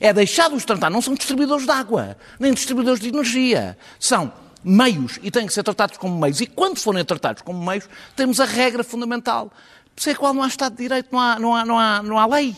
[0.00, 3.76] é deixado-os tratar, não são distribuidores de água, nem distribuidores de energia.
[3.98, 4.32] São
[4.66, 6.40] meios e têm que ser tratados como meios.
[6.40, 9.52] E quando forem tratados como meios, temos a regra fundamental,
[9.96, 12.18] sem a qual não há Estado de Direito, não há, não há, não há, não
[12.18, 12.54] há lei,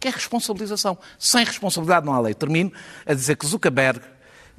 [0.00, 0.98] que é responsabilização.
[1.18, 2.34] Sem responsabilidade não há lei.
[2.34, 2.72] Termino
[3.06, 4.00] a dizer que Zuckerberg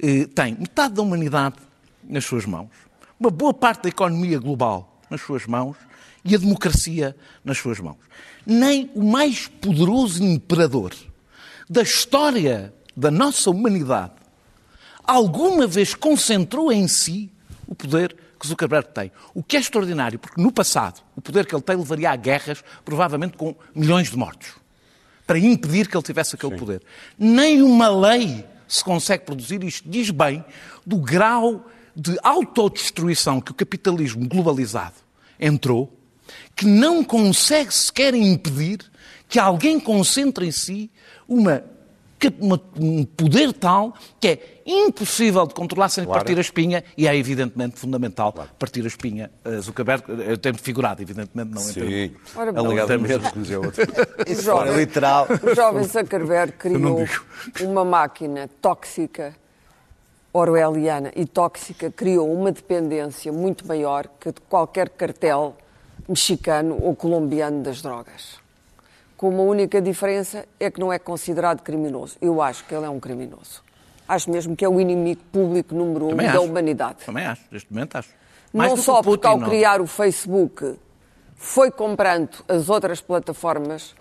[0.00, 1.56] eh, tem metade da humanidade
[2.02, 2.70] nas suas mãos,
[3.20, 5.76] uma boa parte da economia global nas suas mãos
[6.24, 7.14] e a democracia
[7.44, 7.98] nas suas mãos.
[8.46, 10.94] Nem o mais poderoso imperador
[11.68, 14.12] da história da nossa humanidade
[15.06, 17.30] alguma vez concentrou em si
[17.66, 19.10] o poder que Zuckerberg tem.
[19.32, 22.62] O que é extraordinário, porque no passado o poder que ele tem levaria a guerras,
[22.84, 24.48] provavelmente com milhões de mortos,
[25.26, 26.82] para impedir que ele tivesse aquele poder.
[27.18, 30.44] Nem uma lei se consegue produzir, isto diz bem
[30.84, 34.96] do grau de autodestruição que o capitalismo globalizado
[35.38, 35.92] entrou,
[36.56, 38.80] que não consegue sequer impedir
[39.28, 40.90] que alguém concentre em si
[41.28, 41.64] uma-
[42.40, 46.20] um poder tal que é impossível de controlar sem Claro.
[46.20, 49.30] partir a espinha e é evidentemente fundamental partir a espinha.
[49.44, 51.60] Eh, Zuckerberg, eh, em termos figurado, evidentemente, não.
[51.60, 52.14] Sim.
[52.34, 52.52] Ora
[53.58, 53.82] outro.
[54.26, 54.74] Isso jovem.
[54.76, 55.26] literal.
[55.42, 57.04] O jovem Zuckerberg criou
[57.60, 59.34] uma máquina tóxica,
[60.32, 65.56] orwelliana e tóxica, criou uma dependência muito maior que de qualquer cartel
[66.08, 68.42] mexicano ou colombiano das drogas.
[69.24, 72.18] Com uma única diferença é que não é considerado criminoso.
[72.20, 73.62] Eu acho que ele é um criminoso.
[74.06, 76.42] Acho mesmo que é o inimigo público número um Também da acho.
[76.42, 76.96] humanidade.
[77.06, 78.10] Também acho, neste momento acho.
[78.52, 79.48] Mais não só o porque ao Putin, não.
[79.48, 80.78] criar o Facebook
[81.36, 83.94] foi comprando as outras plataformas,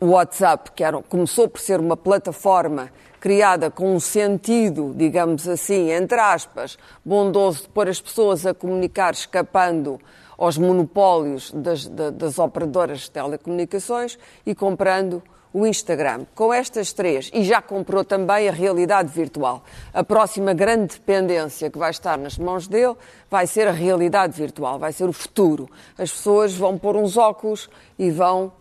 [0.00, 5.90] o WhatsApp, que era, começou por ser uma plataforma criada com um sentido, digamos assim,
[5.90, 10.00] entre aspas, bondoso de pôr as pessoas a comunicar escapando
[10.38, 15.22] aos monopólios das, da- das operadoras de telecomunicações e comprando
[15.52, 16.26] o Instagram.
[16.34, 19.64] Com estas três, e já comprou também a realidade virtual.
[19.92, 22.94] A próxima grande dependência que vai estar nas mãos dele
[23.30, 25.68] vai ser a realidade virtual, vai ser o futuro.
[25.96, 28.52] As pessoas vão pôr uns óculos e vão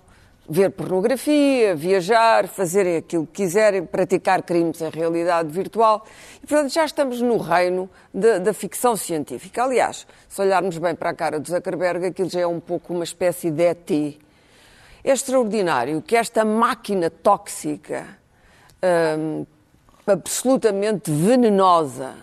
[0.49, 6.05] ver pornografia, viajar, fazerem aquilo que quiserem, praticar crimes em realidade virtual.
[6.41, 9.63] E, portanto, já estamos no reino da, ficção científica.
[9.63, 13.03] Aliás, se olharmos bem para a cara do Zuckerberg, aquilo já é um pouco uma
[13.03, 13.91] espécie de ET.
[15.03, 18.07] É extraordinário que esta máquina tóxica,
[19.17, 19.45] hum,
[20.05, 22.15] absolutamente venenosa,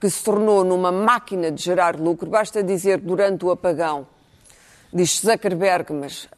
[0.00, 4.06] que se tornou numa máquina de gerar lucro, basta dizer durante o apagão,
[4.92, 6.28] diz Zuckerberg, mas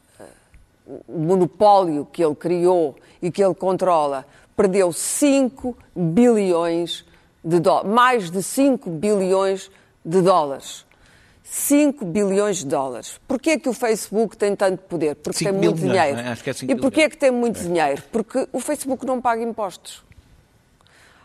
[1.09, 4.26] monopólio que ele criou e que ele controla,
[4.57, 7.05] perdeu 5 bilhões
[7.44, 9.70] de dólares, mais de 5 bilhões
[10.05, 10.85] de dólares.
[11.42, 13.20] 5 bilhões de dólares.
[13.26, 15.16] Porquê é que o Facebook tem tanto poder?
[15.16, 16.18] Porque tem muito dinheiro.
[16.20, 16.31] é?
[16.31, 18.03] É 5 e porquê é que tem muito dinheiro?
[18.12, 20.05] Porque o Facebook não paga impostos.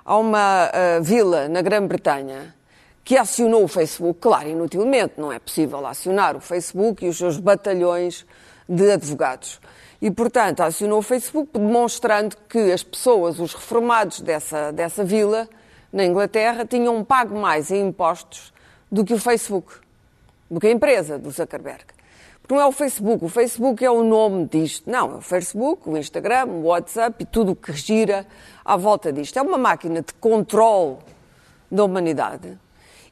[0.03, 2.55] Há uma uh, vila na Grã-Bretanha
[3.03, 7.37] que acionou o Facebook, claro, inutilmente, não é possível acionar o Facebook e os seus
[7.37, 8.25] batalhões
[8.67, 9.59] de advogados.
[10.01, 15.47] E, portanto, acionou o Facebook demonstrando que as pessoas, os reformados dessa, dessa vila,
[15.91, 18.53] na Inglaterra, tinham pago mais em impostos
[18.91, 19.73] do que o Facebook,
[20.49, 21.85] do que a empresa do Zuckerberg.
[22.41, 24.87] Porque não é o Facebook, o Facebook é o nome disto.
[24.87, 28.27] Não, é o Facebook, o Instagram, o WhatsApp e tudo o que gira
[28.63, 29.39] à volta disto.
[29.39, 30.97] É uma máquina de controle
[31.71, 32.59] da humanidade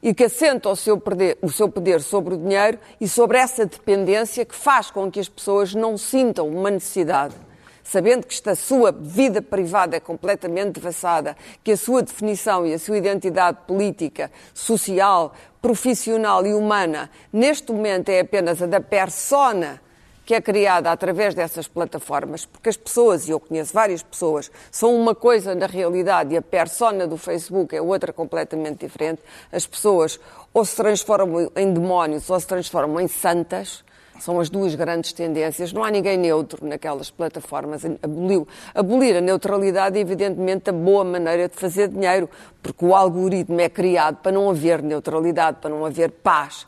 [0.04, 3.64] e que assenta o seu, poder, o seu poder sobre o dinheiro e sobre essa
[3.64, 7.34] dependência que faz com que as pessoas não sintam uma necessidade,
[7.82, 12.78] sabendo que esta sua vida privada é completamente devassada, que a sua definição e a
[12.78, 19.80] sua identidade política, social, profissional e humana, neste momento é apenas a da persona
[20.24, 24.94] que é criada através dessas plataformas, porque as pessoas, e eu conheço várias pessoas, são
[24.96, 29.20] uma coisa na realidade e a persona do Facebook é outra completamente diferente.
[29.52, 30.18] As pessoas
[30.52, 33.84] ou se transformam em demónios ou se transformam em santas.
[34.20, 35.72] São as duas grandes tendências.
[35.72, 37.82] Não há ninguém neutro naquelas plataformas.
[38.00, 38.46] Aboliu.
[38.72, 42.30] Abolir a neutralidade é, evidentemente, a boa maneira de fazer dinheiro,
[42.62, 46.64] porque o algoritmo é criado para não haver neutralidade, para não haver paz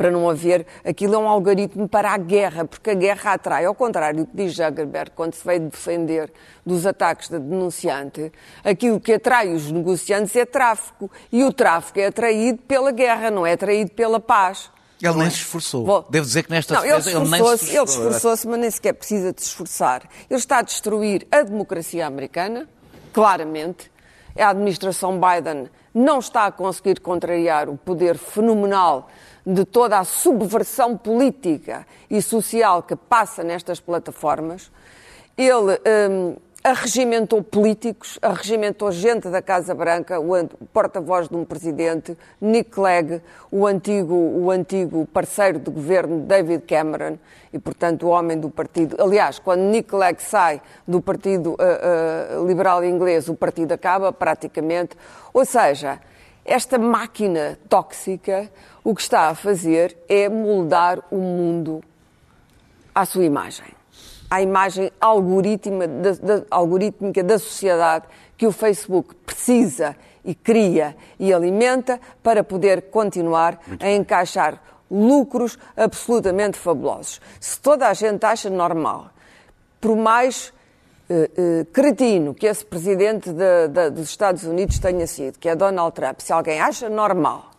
[0.00, 0.66] para não haver.
[0.82, 3.66] Aquilo é um algoritmo para a guerra, porque a guerra atrai.
[3.66, 6.32] Ao contrário do que diz Zuckerberg quando se veio defender
[6.64, 8.32] dos ataques da denunciante,
[8.64, 11.10] aquilo que atrai os negociantes é tráfico.
[11.30, 14.70] E o tráfico é atraído pela guerra, não é atraído pela paz.
[15.02, 15.84] Ele nem se esforçou.
[15.84, 18.06] Vou- Devo dizer que nesta não, ele ele nem se esforçou-se, ele esforçou.
[18.06, 20.02] esforçou-se, mas nem sequer precisa de se esforçar.
[20.30, 22.66] Ele está a destruir a democracia americana,
[23.12, 23.90] claramente.
[24.38, 29.08] A administração Biden não está a conseguir contrariar o poder fenomenal
[29.54, 34.70] de toda a subversão política e social que passa nestas plataformas.
[35.36, 35.78] Ele
[36.10, 43.22] hum, arregimentou políticos, arregimentou gente da Casa Branca, o porta-voz de um presidente, Nick Clegg,
[43.50, 47.18] o antigo, o antigo parceiro de governo David Cameron,
[47.52, 48.96] e portanto o homem do partido.
[49.02, 54.96] Aliás, quando Nick Clegg sai do Partido ah, ah, Liberal Inglês, o partido acaba praticamente.
[55.32, 55.98] Ou seja,
[56.44, 58.50] esta máquina tóxica
[58.82, 61.82] o que está a fazer é moldar o mundo
[62.94, 63.66] à sua imagem,
[64.30, 72.00] à imagem da, da- algorítmica da sociedade que o Facebook precisa e cria e alimenta
[72.22, 77.20] para poder continuar a encaixar lucros absolutamente fabulosos.
[77.38, 79.10] Se toda a gente acha normal,
[79.80, 80.52] por mais
[81.08, 85.56] eh, eh, cretino que esse presidente de- de- dos Estados Unidos tenha sido, que é
[85.56, 87.49] Donald Trump, se alguém acha normal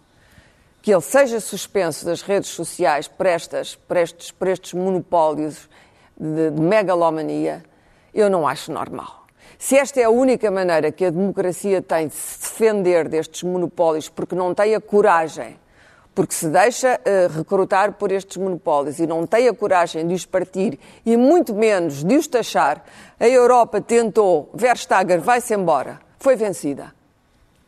[0.82, 5.70] que ele seja suspenso das redes sociais por, estas, por, estes, por estes monopólios
[6.18, 7.64] de, de megalomania,
[8.14, 9.22] eu não acho normal.
[9.60, 14.10] Se esta é a única maneira que a democracia tem de se defender destes monopólios,
[14.10, 15.60] porque não tem a coragem,
[16.16, 20.26] porque se deixa eh, recrutar por estes monopólios e não tem a coragem de os
[20.26, 22.84] partir e muito menos de os taxar,
[23.20, 26.92] a Europa tentou, Verstager vai-se embora, foi vencida.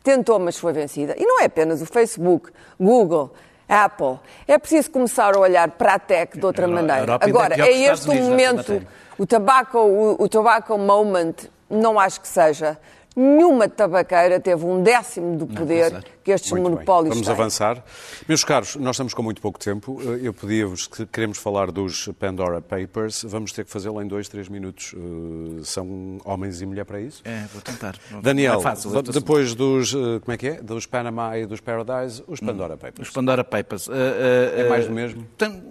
[0.04, 1.16] Tentou, mas foi vencida.
[1.18, 3.34] E não é apenas o Facebook, Google,
[3.68, 4.20] Apple.
[4.46, 7.18] É preciso começar a olhar para a tech de outra maneira.
[7.22, 8.86] É Agora, é este o momento,
[9.18, 11.34] o tobacco, o, o tobacco moment,
[11.70, 12.78] não acho que seja.
[13.16, 16.06] Nenhuma tabaqueira teve um décimo do poder exato.
[16.24, 16.72] que estes Muito bem.
[16.74, 17.36] monopólios Vamos têm.
[17.36, 17.84] avançar.
[18.28, 20.02] Meus caros, nós estamos com muito pouco tempo.
[20.04, 23.24] Eh, Eu pedia-vos que queremos falar dos Pandora Papers.
[23.28, 24.96] Vamos ter que fazê-lo em dois, três minutos.
[24.96, 27.22] Eh, São homens e mulher para isso?
[27.24, 27.96] É, vou tentar.
[28.22, 30.54] Daniel, Não é fácil, depois dos, eh, como é que é?
[30.62, 33.08] Dos Panama e dos Paradise, os Pandora Papers.
[33.08, 33.88] Os Pandora Papers.
[33.88, 35.24] uh, uh, É mais do mesmo?
[35.38, 35.62] tem-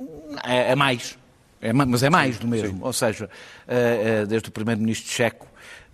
[0.47, 1.19] É, é mais.
[1.61, 2.85] É ma- mas é mais do mesmo.
[2.85, 3.27] Ou seja,
[3.69, 5.47] uh, uh, desde o primeiro-ministro checo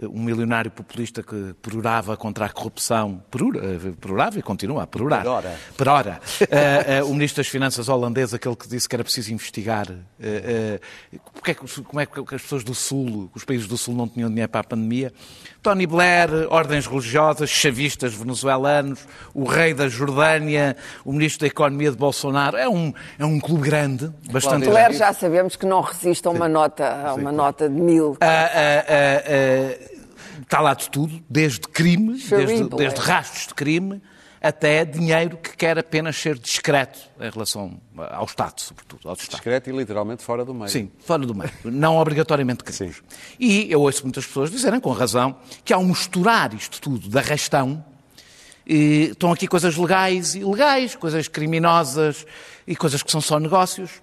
[0.03, 3.61] um milionário populista que perorava contra a corrupção, perura,
[4.01, 5.23] perorava e continua a perorar.
[5.23, 5.57] Perora.
[5.77, 6.21] Perora.
[6.40, 9.99] Uh, uh, o Ministro das Finanças holandês, aquele que disse que era preciso investigar uh,
[11.33, 14.09] porque é que, como é que as pessoas do Sul, os países do Sul não
[14.09, 15.13] tinham dinheiro para a pandemia.
[15.63, 21.96] Tony Blair, ordens religiosas, chavistas venezuelanos, o rei da Jordânia, o Ministro da Economia de
[21.96, 22.57] Bolsonaro.
[22.57, 24.99] É um, é um clube grande, bastante Blair grande.
[24.99, 28.17] já sabemos que não resiste a uma, nota, a uma nota de mil.
[30.49, 33.03] Está lá de tudo, desde crimes, desde, desde é.
[33.03, 34.01] rastros de crime,
[34.40, 39.33] até dinheiro que quer apenas ser discreto em relação ao Estado, sobretudo, ao Estado.
[39.33, 40.71] Discreto e literalmente fora do meio.
[40.71, 41.51] Sim, fora do meio.
[41.65, 42.94] Não obrigatoriamente crimes.
[42.96, 43.35] Sim.
[43.38, 47.85] E eu ouço muitas pessoas dizerem, com razão, que ao misturar isto tudo de arrastão,
[48.67, 52.25] eh, estão aqui coisas legais e ilegais, coisas criminosas
[52.67, 54.01] e coisas que são só negócios.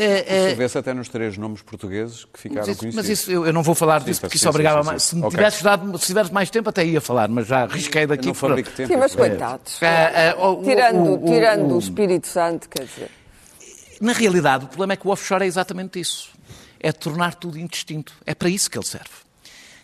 [0.00, 3.08] Eh, Isso vê-se até nos três nomes portugueses que ficaram Mas isso, conhecidos.
[3.08, 5.02] mas isso eu, eu não vou falar disso Sim, porque sim, isso obrigava sim, mais.
[5.02, 5.30] Se me Ok.
[5.36, 8.26] tivesses dado, se tivesse mais tempo, até ia falar, mas já arrisquei Eu daqui.
[8.28, 8.88] não fabrico tempo.
[8.92, 9.16] Sim, mas É.
[9.16, 9.80] coitados.
[9.82, 13.10] Ah, o- tirando o- o- tirando o- o Espírito Santo, quer dizer.
[14.00, 16.28] Na realidade, o problema é que o offshore é exatamente isso.
[16.78, 18.12] É tornar tudo indistinto.
[18.24, 19.08] É para isso que ele serve.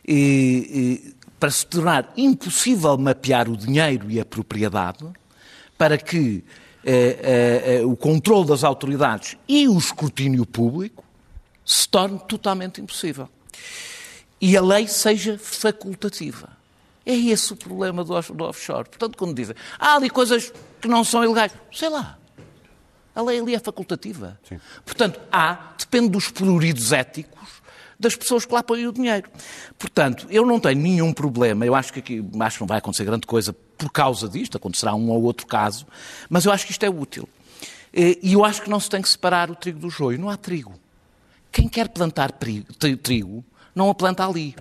[0.07, 5.05] E, e, para se tornar impossível mapear o dinheiro e a propriedade,
[5.77, 6.45] para que
[6.85, 11.05] eh, eh, o controle das autoridades e o escrutínio público
[11.65, 13.29] se torne totalmente impossível.
[14.41, 16.51] E a lei seja facultativa.
[17.07, 18.89] É esse o problema do do offshore.
[18.89, 22.19] Portanto, quando dizem, há ali coisas que não são ilegais, sei lá.
[23.15, 24.39] A lei ali é facultativa.
[24.85, 27.34] Portanto, há, depende dos pruridos éticos
[28.05, 29.29] das pessoas que lá põem o dinheiro.
[29.79, 33.05] Portanto, eu não tenho nenhum problema, eu acho que aqui acho que não vai acontecer
[33.05, 35.87] grande coisa por causa disto, acontecerá um ou outro caso,
[36.31, 37.29] mas eu acho que isto é útil.
[37.93, 40.19] Eh, E eu acho que não se tem que separar o trigo do joio.
[40.19, 40.73] Não há trigo.
[41.53, 43.45] Quem quer plantar trigo,
[43.75, 44.55] não a planta ali.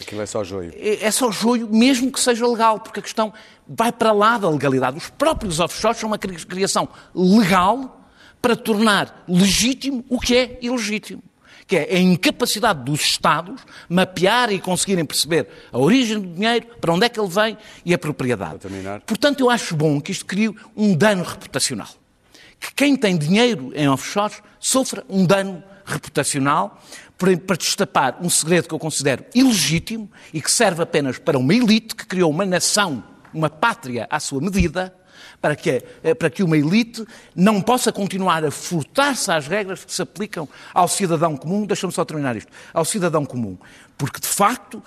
[0.00, 0.72] Aquilo é só joio.
[0.74, 3.32] É é só joio, mesmo que seja legal, porque a questão
[3.68, 4.96] vai para lá da legalidade.
[4.98, 8.00] Os próprios offshores são uma cri- criação legal
[8.40, 11.22] para tornar legítimo o que é ilegítimo.
[11.66, 16.92] Que é a incapacidade dos Estados mapear e conseguirem perceber a origem do dinheiro, para
[16.92, 18.60] onde é que ele vem e a propriedade.
[19.06, 21.88] Portanto, eu acho bom que isto crie um dano reputacional.
[22.58, 26.80] Que quem tem dinheiro em offshores sofra um dano reputacional
[27.18, 31.94] para destapar um segredo que eu considero ilegítimo e que serve apenas para uma elite
[31.94, 33.02] que criou uma nação,
[33.32, 34.94] uma pátria à sua medida,
[35.40, 37.04] para que, eh, para que uma elite
[37.34, 41.66] não possa continuar a furtar-se às regras que se aplicam ao cidadão comum.
[41.66, 42.50] Deixa-me só terminar isto.
[42.72, 43.56] Ao cidadão comum.
[43.96, 44.82] Porque, de facto,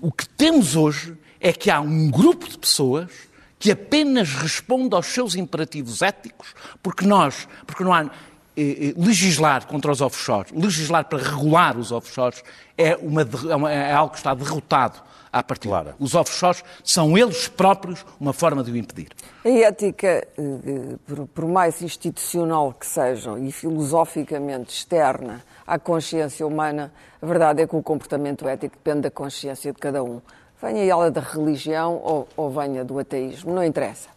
[0.00, 3.10] o que temos hoje é que há um grupo de pessoas
[3.58, 8.08] que apenas responde aos seus imperativos éticos, porque nós, porque não há eh,
[8.56, 12.42] eh, legislar contra os offshores, legislar para regular os offshores
[12.76, 13.22] é, uma
[13.70, 15.70] é é algo que está derrotado à partida.
[15.70, 15.94] Claro.
[15.98, 19.08] Os offshores são eles próprios uma forma de o impedir.
[19.44, 27.26] A ética, eh, por, mais institucional que seja e filosoficamente externa à consciência humana, a
[27.26, 30.20] verdade é que o comportamento ético depende da consciência de cada um.
[30.60, 34.08] Venha ela da religião ou, ou venha do ateísmo, não interessa.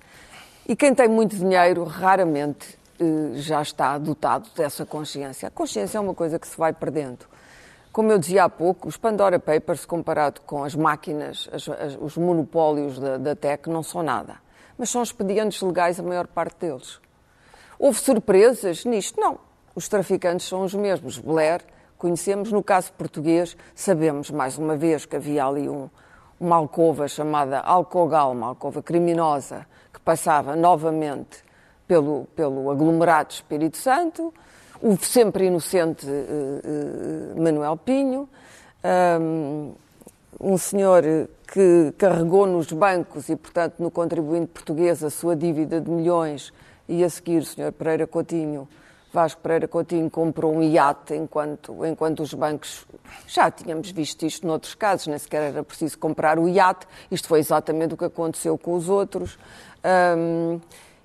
[0.68, 5.48] E quem tem muito dinheiro raramente eh, já está dotado dessa consciência.
[5.48, 7.26] A consciência é uma coisa que se vai perdendo.
[7.94, 12.18] Como eu dizia há pouco, os Pandora Papers, comparado com as máquinas, as- as- os
[12.18, 14.38] monopólios da, da tech, não são nada.
[14.76, 17.00] Mas são expedientes legais a maior parte deles.
[17.78, 19.22] Houve surpresas nisto?
[19.22, 19.38] Não.
[19.76, 21.20] Os traficantes são os mesmos.
[21.20, 21.62] Blair,
[21.96, 25.88] conhecemos, no caso português, sabemos, mais uma vez, que havia ali um,
[26.40, 31.44] uma alcova chamada Alcogal, uma alcova criminosa, que passava novamente
[31.88, 34.34] pelo, pelo aglomerado Espírito Santo,
[34.84, 38.28] o sempre inocente eh, eh, Manuel Pinho,
[38.84, 39.72] ahm,
[40.42, 41.04] um senhor
[41.48, 46.52] que carregou nos bancos e, portanto, no contribuinte português a sua dívida de milhões
[46.90, 48.68] e a seguir o senhor Pereira Coutinho,
[49.14, 52.86] Vasco Pereira Coutinho comprou um iate enquanto, enquanto os bancos,
[53.26, 57.40] já tínhamos visto isto noutros casos, nem sequer era preciso comprar o iate, isto foi
[57.40, 59.40] exatamente o que aconteceu com os outros.
[59.82, 60.60] Ahm,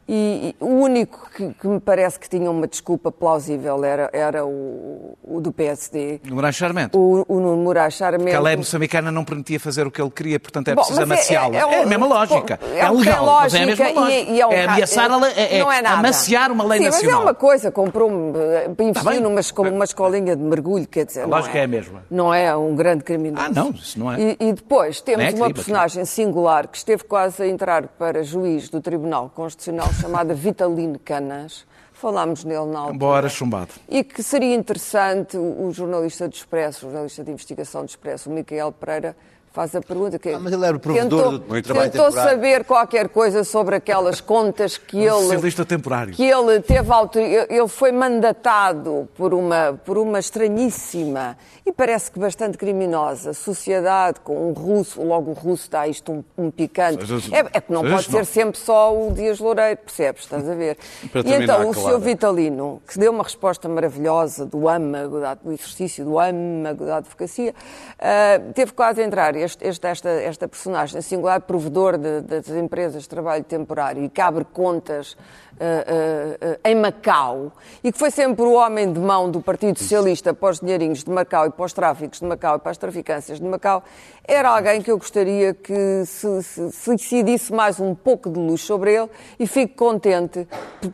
[0.08, 4.46] e, e o único que, que me parece que tinha uma desculpa plausível era, era
[4.46, 6.96] o, o do PSD, No Moraes Charmente.
[6.96, 8.24] o, o Nuno Moraes Charmente.
[8.24, 11.00] Porque a lei moçambicana não permitia fazer o que ele queria, portanto é Bom, preciso
[11.00, 11.56] é- amaciá-la.
[11.56, 12.58] é- É, é a mesma lógica.
[12.62, 14.30] é É, legal, tem mas é a mesma lógica lógica.
[14.30, 15.04] e- e é um é ameaçar
[15.36, 15.98] é, não é nada.
[15.98, 17.10] amaciar uma lei Sim, nacional.
[17.18, 19.20] Mas é uma coisa, comprou investiu Tá bem.
[19.20, 21.22] numa escola, uma escolinha de mergulho, quer dizer.
[21.22, 22.02] A lógica é a mesma.
[22.10, 23.44] Não é um grande criminoso.
[23.46, 24.20] Ah, não, isso não é.
[24.20, 28.68] E, e depois temos é uma personagem singular que esteve quase a entrar para juiz
[28.68, 31.66] do Tribunal Constitucional chamado Vitaline Canas.
[31.92, 32.94] Falámos nele na altura.
[32.94, 33.70] Embora chumbado.
[33.88, 38.32] E que seria interessante o, jornalista do Expresso, o jornalista de investigação do Expresso, o
[38.32, 39.16] Micael Pereira,
[39.58, 42.30] faz a pergunta que Ah, mas ele era o provedor tentou, do- trabalho tentou temporário.
[42.30, 46.14] saber qualquer coisa sobre aquelas contas que ele Socialista temporário.
[46.14, 47.20] que ele teve autor...
[47.22, 51.36] ele foi mandatado por uma por uma estranhíssima
[51.66, 56.24] e parece que bastante criminosa sociedade com um russo logo o russo dá isto um,
[56.46, 58.24] um picante Seja- é, é que não pode ser não.
[58.24, 60.76] sempre só o Dias Loureiro percebes estás a ver
[61.26, 61.74] e então o.
[61.74, 61.98] Sr.
[61.98, 67.52] Vitalino que deu uma resposta maravilhosa do âmago do exercício do âmago da advocacia
[67.98, 73.02] ah, teve quase a entrar este, este- esta esta personagem singular provedor de- das empresas
[73.02, 75.16] de trabalho temporário e que abre contas
[75.60, 77.50] ah, ah, em Macau
[77.82, 81.10] e que foi sempre o homem de mão do Partido Socialista para os dinheirinhos de
[81.10, 83.82] Macau e para os tráficos de Macau e para as traficâncias de Macau,
[84.24, 88.60] era alguém que eu gostaria que se, se, se decidisse mais um pouco de luz
[88.60, 90.46] sobre ele e fico contente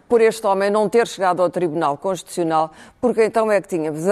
[0.08, 4.06] por- este homem não ter chegado ao Tribunal Constitucional, porque então é que tínhamos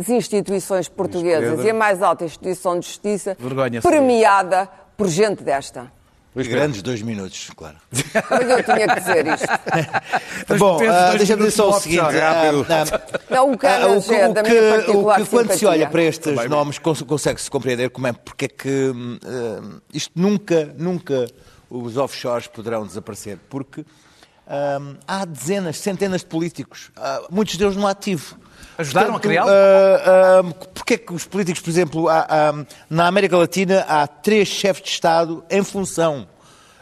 [0.00, 1.66] as instituições portuguesas Pedro.
[1.66, 3.36] e a mais alta instituição de justiça
[3.82, 5.92] premiada por gente desta.
[6.32, 6.50] Pedro.
[6.52, 7.76] Grandes dois minutos, claro.
[7.90, 9.48] Mas eu tinha que dizer isto.
[10.58, 12.08] Bom, ah, dois deixa-me dizer só o seguinte.
[12.08, 12.66] de rápido.
[12.70, 15.30] ah, ah, Não, o Ah, o que- é o da que- minha particular o que
[15.30, 19.18] quando se olha para estes nomes cons- consegue-se compreender como é porque é que hum,
[19.92, 21.26] isto nunca, nunca
[21.68, 27.88] os offshores poderão desaparecer, porque hum, há dezenas, centenas de políticos, ah, muitos deles no
[27.88, 28.36] ativo.
[28.80, 29.50] Ajudaram a criá-lo?
[29.50, 34.48] ah, ah, porque é que os políticos, por exemplo, há- na América Latina há três
[34.48, 36.26] chefes de Estado em função.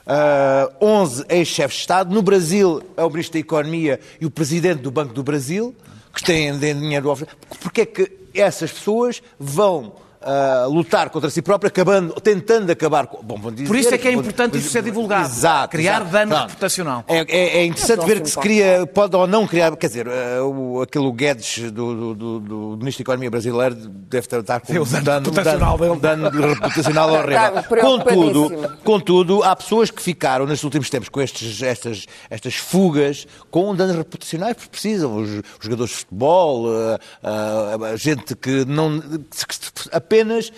[0.07, 2.15] Uh, 11 ex-chefes de Estado.
[2.15, 5.77] No Brasil é o Ministro da Economia e o Presidente do Banco do Brasil,
[6.15, 7.27] que têm dinheiro do.
[7.61, 9.93] Porque é que essas pessoas vão
[10.23, 13.23] uh, lutar contra si próprias, acabando, tentando acabar com...
[13.23, 15.27] Bom, vão dizer, Por isso é que é vão- importante isso ser divulgado.
[15.29, 15.71] Exato.
[15.71, 16.11] Criar exato.
[16.13, 16.49] dano Pronto.
[16.49, 17.05] reputacional.
[17.09, 20.07] É, é- é interessante Não, ver que se cria, pode ou não criar, quer dizer,
[20.09, 24.73] uh, o, aquele Guedes do, do, do- do Ministro da Economia brasileiro deve estar com
[24.73, 27.63] Sim, o dano reputacional dano, dano reputacional horrível.
[27.69, 28.29] Preocupadíssimo.
[28.29, 33.75] Contudo, Contudo, há pessoas que ficaram nestes últimos tempos com estes, estas, estas fugas com
[33.75, 35.17] danos reputacionais, porque precisam.
[35.17, 40.51] Os, os jogadores de futebol, a, a- a gente que, não, que apenas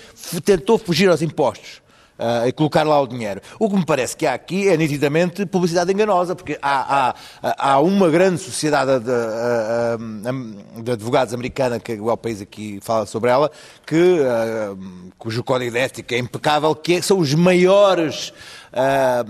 [0.44, 1.82] tentou fugir aos impostos.
[2.20, 3.40] ah, e colocar lá o dinheiro.
[3.58, 7.80] O que me parece que há aqui é nitidamente publicidade enganosa, porque há, há, há
[7.80, 9.96] uma grande sociedade de, ah,
[10.26, 13.50] ah, de advogados americana, que é o país aqui fala sobre ela,
[13.86, 14.76] que, ah,
[15.18, 18.32] cujo código de ética é impecável, que são os maiores
[18.72, 19.24] ah,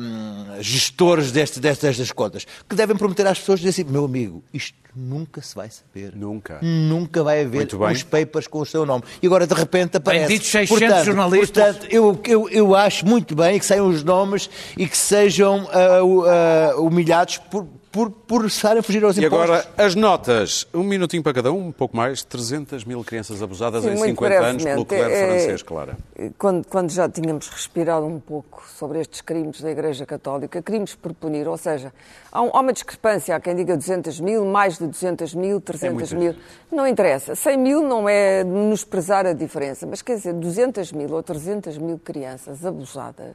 [0.60, 4.74] gestores deste, destas, destas contas, que devem prometer às pessoas dizer assim, meu amigo, isto
[4.94, 6.14] nunca se vai saber.
[6.16, 6.58] Nunca.
[6.62, 7.58] Nunca vai haver
[7.92, 9.04] os papers com o seu nome.
[9.22, 10.26] E agora, de repente, aparece.
[10.28, 11.64] Benditos 600 jornalistas.
[11.76, 16.02] Portanto, eu, eu, eu acho muito bem que saiam os nomes e que sejam ah,
[16.02, 19.50] u- ah, humilhados por, por, por estarem a fugir aos E impostos.
[19.50, 20.64] agora, as notas.
[20.72, 22.22] Um minutinho para cada um, um pouco mais.
[22.22, 25.96] 300 mil crianças abusadas Sim, em muito 50 anos pelo clero É, francês, Clara.
[26.38, 31.12] Quando, quando já tínhamos respirado um pouco sobre estes crimes da Igreja Católica, crimes por
[31.12, 31.92] punir, ou seja,
[32.30, 36.12] há, um- há uma discrepância, há quem diga 200 mil, mais de 200 mil, 300
[36.12, 36.16] muito.
[36.36, 36.36] mil,
[36.70, 37.34] não interessa.
[37.34, 41.98] 100 mil não é menosprezar a diferença, mas quer dizer, 200 mil ou 300 mil
[41.98, 43.34] crianças abusadas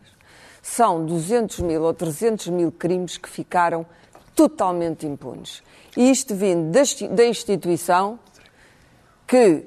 [0.61, 3.85] são 200 mil ou 300 mil crimes que ficaram
[4.35, 5.63] totalmente impunes.
[5.95, 6.71] E isto vindo
[7.11, 8.19] da instituição
[9.25, 9.63] que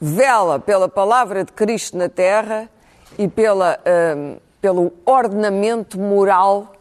[0.00, 2.70] vela pela palavra de Cristo na terra
[3.18, 3.78] e pela,
[4.16, 6.72] hum, pelo ordenamento moral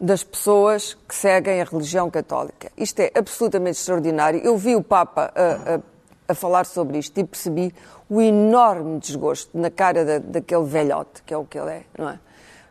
[0.00, 2.70] das pessoas que seguem a religião católica.
[2.76, 4.40] Isto é absolutamente extraordinário.
[4.40, 5.80] Eu vi o Papa a, a-
[6.26, 7.72] a falar sobre isto e percebi
[8.08, 12.08] o enorme desgosto na cara da- daquele velhote, que é o que ele é, não
[12.08, 12.18] é?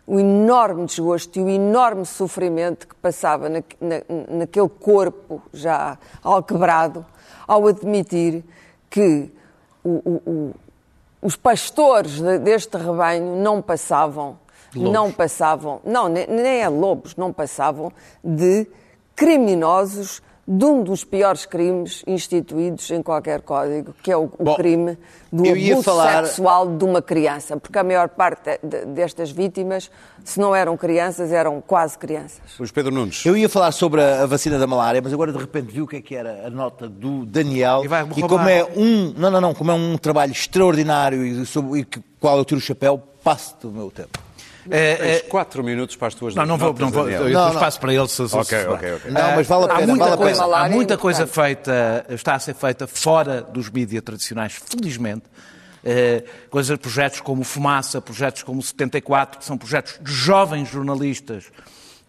[0.06, 7.06] O enorme desgosto e o enorme sofrimento que passava na, na- naquele corpo já alquebrado
[7.48, 8.44] ao admitir
[8.90, 9.32] que
[9.84, 10.56] o- o- o-
[11.22, 14.38] os pastores de- deste rebanho não passavam,
[14.76, 17.92] não passavam, não, ne- nem é lobos, não passavam
[18.24, 18.68] de
[19.16, 24.56] criminosos de um dos piores crimes instituídos em qualquer código, que é o, o Bom,
[24.56, 24.98] crime
[25.32, 29.90] do abuso falar- sexual de uma criança, porque a maior parte de- destas vítimas,
[30.26, 32.42] se não eram crianças, eram quase crianças.
[32.60, 33.26] Luís Pedro Nunes.
[33.26, 35.88] Eu ia falar sobre a, a vacina da malária, mas agora de repente vi o
[35.88, 39.32] que é que era a nota do Daniel E vai e como é um, não,
[39.32, 42.62] não, não, como é um trabalho extraordinário e sobre e que, qual eu tiro o
[42.62, 44.20] chapéu, passo do meu tempo.
[44.70, 47.10] É, Tens é, 4 minutos para as tuas não, não vou, não vou.
[47.10, 49.12] Eu Não, passo para ele se, se Ok, se- ok, ok.
[49.12, 50.58] Não, mas vale a Há pena, muita vale a coisa, pena.
[50.58, 55.24] há muita coisa feita, está a ser feita fora dos mídias tradicionais, felizmente.
[55.86, 61.46] Eh, coisas, projetos como Fumaça, projetos como 74, que são projetos de jovens jornalistas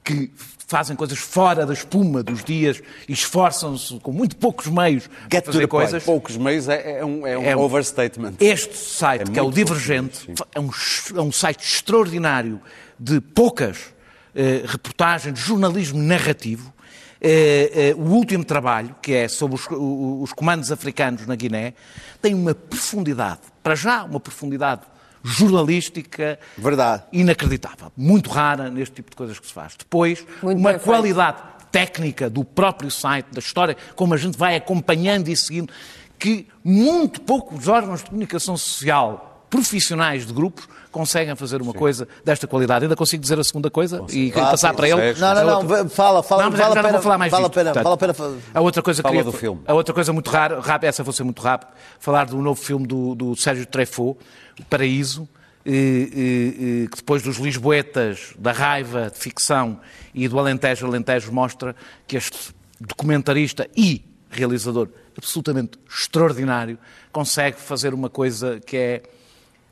[0.05, 0.31] que
[0.67, 5.53] fazem coisas fora da espuma dos dias e esforçam-se com muito poucos meios Get para
[5.53, 5.69] fazer the point.
[5.91, 6.05] coisas.
[6.05, 8.35] Poucos meios é, é um, é um É overstatement.
[8.41, 10.71] Este site, É que é o Divergente, é um,
[11.17, 12.61] é um site extraordinário
[12.99, 13.95] de poucas
[14.35, 16.73] eh, reportagens, de jornalismo narrativo.
[17.21, 21.75] Eh, eh, o último trabalho, que é sobre os, os comandos africanos na Guiné,
[22.21, 24.83] tem uma profundidade, para já, uma profundidade
[25.25, 27.03] jornalística Verdade.
[27.13, 29.75] inacreditável, muito rara neste tipo de coisas que se faz.
[29.79, 30.85] Depois, Muito uma bem feito.
[30.85, 31.39] qualidade
[31.73, 35.73] técnica do próprio site, da história, como a gente vai acompanhando e seguindo,
[36.19, 42.45] que muito poucos órgãos de comunicação social profissionais de grupos conseguem fazer uma coisa desta
[42.47, 42.85] qualidade.
[42.87, 45.15] Ainda consigo dizer a segunda coisa e quero passar para ele.
[45.15, 47.01] Não, não, não, fala, fala, Não, mas vale já a pena.
[47.03, 47.99] falar mais vale disto, pena, portanto.
[47.99, 48.39] vale a pena.
[48.53, 49.61] A outra coisa Fala queria, do filme.
[49.67, 51.69] A outra coisa muito rara, rápida, essa vou ser muito rápido,
[52.01, 55.29] falar do novo filme do, do Sérgio Treffaut, O Paraíso,
[55.65, 59.81] que depois dos Lisboetas, da raiva de ficção
[60.15, 61.75] e do Alentejo, Alentejo mostra
[62.07, 66.79] que este documentarista e realizador absolutamente extraordinário
[67.13, 69.03] consegue fazer uma coisa que é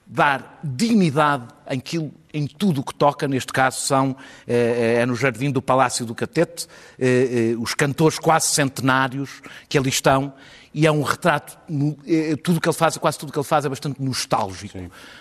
[0.06, 4.16] dar dignidade em, quilo- em tudo o que toca, neste caso são,
[4.46, 6.66] eh, é no jardim do Palácio do Catete,
[6.98, 10.32] eh, eh, os cantores quase centenários que ali estão,
[10.74, 13.38] e é um retrato, no- eh, tudo o que ele faz, quase tudo o que
[13.38, 14.78] ele faz é bastante nostálgico,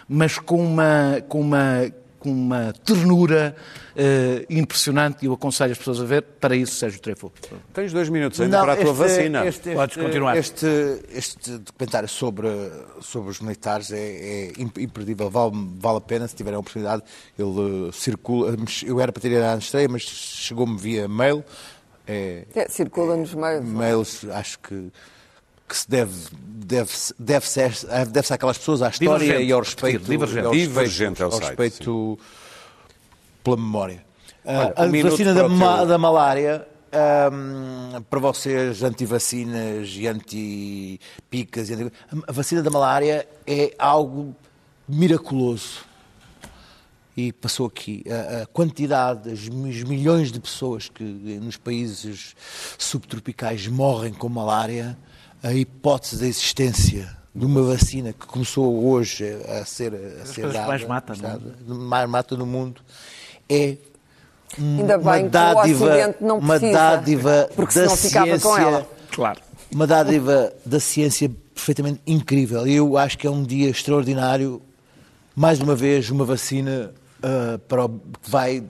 [0.08, 3.56] mas com uma, com uma, com uma ternura
[3.95, 7.34] eh, impressionante, e eu aconselho as pessoas a ver, para isso Sérgio Treffaut.
[7.74, 9.45] Tens dois minutos ainda Não, para a tua este- vacina.
[9.45, 10.38] este- este- Podes continuar.
[10.38, 10.66] Este,
[11.12, 12.47] este documentário sobre,
[13.02, 17.02] sobre os militares é, é imp- imperdível, vale, vale a pena se tiverem a oportunidade.
[17.38, 18.56] Ele uh, circula.
[18.86, 21.43] Eu era para ter ido à estreia, mas chegou-me via mail.
[22.08, 23.66] É, É, circula nos meios.
[23.66, 24.91] mails, acho que,
[25.72, 27.72] que se deve, deve, deve, ser,
[28.10, 30.06] deve ser àquelas pessoas, à história Divergente, e ao respeito.
[30.06, 30.38] Divergente.
[30.44, 32.20] e ao respeito- Divergente é o ao respeito
[33.44, 34.06] pela memória.
[34.44, 36.68] Olha, a um vacina da, ma- da malária,
[37.32, 41.94] hum, para vocês anti-vacinas e anti-picas, e anti-
[42.28, 44.36] a vacina da malária é algo
[44.88, 45.90] miraculoso.
[47.16, 52.34] E passou aqui a, a quantidade, os mi- milhões de pessoas que nos países
[52.78, 54.98] subtropicais morrem com malária,
[55.44, 60.68] a hipótese da existência de uma vacina que começou hoje a ser, a ser dada,
[60.68, 62.82] mais não dada, mais mata no mundo,
[63.50, 63.78] é
[64.58, 68.32] Ainda uma bem que o dádiva, Ocidente não uma precisa, dádiva porque da senão ficava
[68.32, 68.88] com ciência, ela.
[69.12, 69.42] Claro.
[69.74, 72.68] uma dádiva da ciência perfeitamente incrível.
[72.68, 74.62] Eu acho que é um dia extraordinário.
[75.34, 76.92] Mais uma vez, uma vacina
[77.24, 78.64] ah, para o, que vai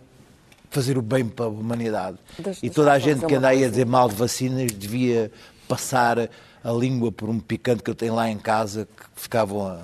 [0.69, 2.17] fazer o bem para a humanidade.
[2.38, 5.32] Deixa- e toda a gente que anda uma aí a dizer mal de vacinas devia
[5.67, 6.30] passar
[6.64, 9.80] a língua por um picante que eu tenho lá em casa que ficavam a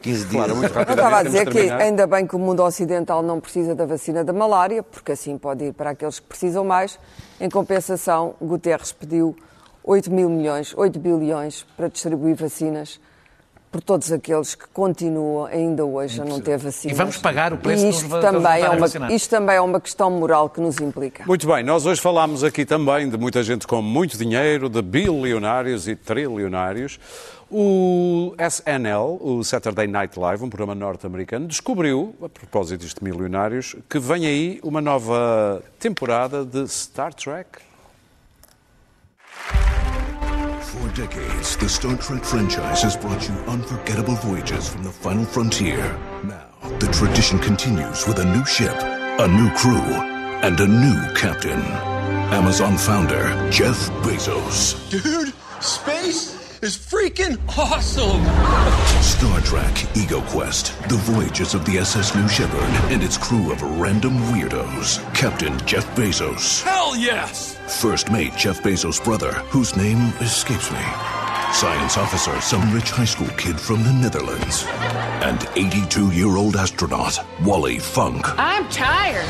[0.00, 0.30] 15 dias.
[0.30, 3.74] Claro, muito Eu estava a dizer que ainda bem que o mundo ocidental não precisa
[3.74, 6.98] da vacina da malária, porque assim pode ir para aqueles que precisam mais.
[7.40, 9.36] Em compensação, Guterres pediu
[9.82, 13.00] 8 mil milhões, 8 bilhões para distribuir vacinas
[13.72, 16.94] por todos aqueles que continuam ainda hoje a não ter vacinas.
[16.94, 19.80] E vamos pagar o preço E isto va- também, é uma, isto também é uma
[19.80, 21.24] questão moral que nos implica.
[21.26, 25.88] Muito bem, nós hoje falámos aqui também de muita gente com muito dinheiro, de bilionários
[25.88, 27.00] e trilionários.
[27.50, 33.98] O SNL, o Saturday Night Live, um programa norte-americano, descobriu, a propósito de milionários, que
[33.98, 37.48] vem aí uma nova temporada de Star Trek.
[40.82, 45.96] For decades, the Star Trek franchise has brought you unforgettable voyages from the final frontier.
[46.24, 46.48] Now,
[46.80, 51.60] the tradition continues with a new ship, a new crew, and a new captain.
[52.32, 54.90] Amazon founder Jeff Bezos.
[54.90, 58.22] Dude, space is freaking awesome!
[59.02, 63.60] Star Trek Ego Quest, the voyages of the SS New Shepard and its crew of
[63.80, 65.02] random weirdos.
[65.12, 66.62] Captain Jeff Bezos.
[66.62, 67.58] Hell yes!
[67.80, 70.82] First mate Jeff Bezos' brother, whose name escapes me.
[71.52, 74.64] Science officer, some rich high school kid from the Netherlands.
[75.20, 78.24] And 82 year old astronaut, Wally Funk.
[78.38, 79.26] I'm tired.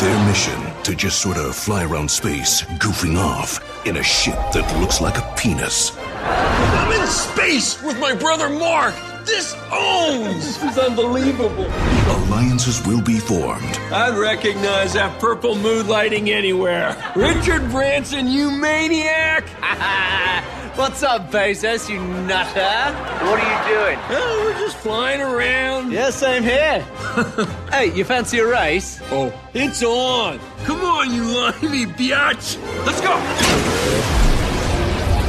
[0.00, 4.80] Their mission to just sort of fly around space, goofing off in a ship that
[4.80, 5.96] looks like a penis.
[5.98, 8.94] I'm in space with my brother Mark!
[9.24, 10.58] This owns!
[10.58, 11.66] This is unbelievable.
[12.08, 13.76] Alliances will be formed.
[13.92, 16.96] I'd recognize that purple mood lighting anywhere.
[17.14, 19.44] Richard Branson, you maniac!
[20.80, 22.96] What's up, Bezos, you nutter?
[23.26, 23.98] What are you doing?
[24.08, 25.92] Oh, we're just flying around.
[25.92, 26.80] Yeah, same here.
[27.70, 28.98] hey, you fancy a race?
[29.10, 30.40] Oh, it's on!
[30.64, 32.56] Come on, you limey biatch!
[32.86, 33.14] Let's go!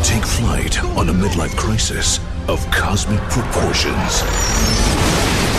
[0.03, 4.21] Take flight on a midlife crisis of cosmic proportions.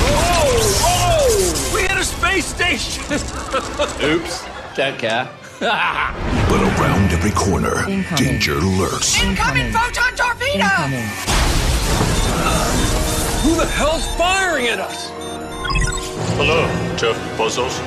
[0.09, 0.57] Whoa!
[0.81, 1.75] Whoa!
[1.75, 3.05] We hit a space station!
[4.03, 4.45] Oops.
[4.75, 5.29] Don't care.
[6.53, 7.87] But around every corner,
[8.17, 9.23] danger lurks.
[9.23, 10.65] Incoming photon torpedo!
[13.45, 15.11] Who the hell's firing at us?
[16.37, 17.79] Hello, Jeff Bezos.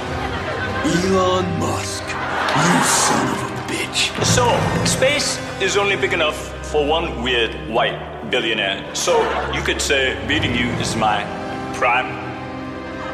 [0.86, 2.04] Elon Musk.
[2.06, 4.24] You son of a bitch.
[4.24, 4.46] So,
[4.86, 6.38] space is only big enough
[6.72, 8.96] for one weird white billionaire.
[8.96, 9.20] So,
[9.52, 11.26] you could say beating you is my
[11.74, 12.08] prime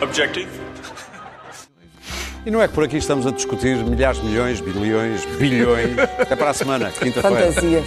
[0.03, 0.60] objective.
[2.45, 5.97] E não é que por aqui estamos a discutir milhares, milhões, bilhões, bilhões.
[5.97, 7.51] Até para a semana, quinta-feira.
[7.51, 7.85] Fantasias.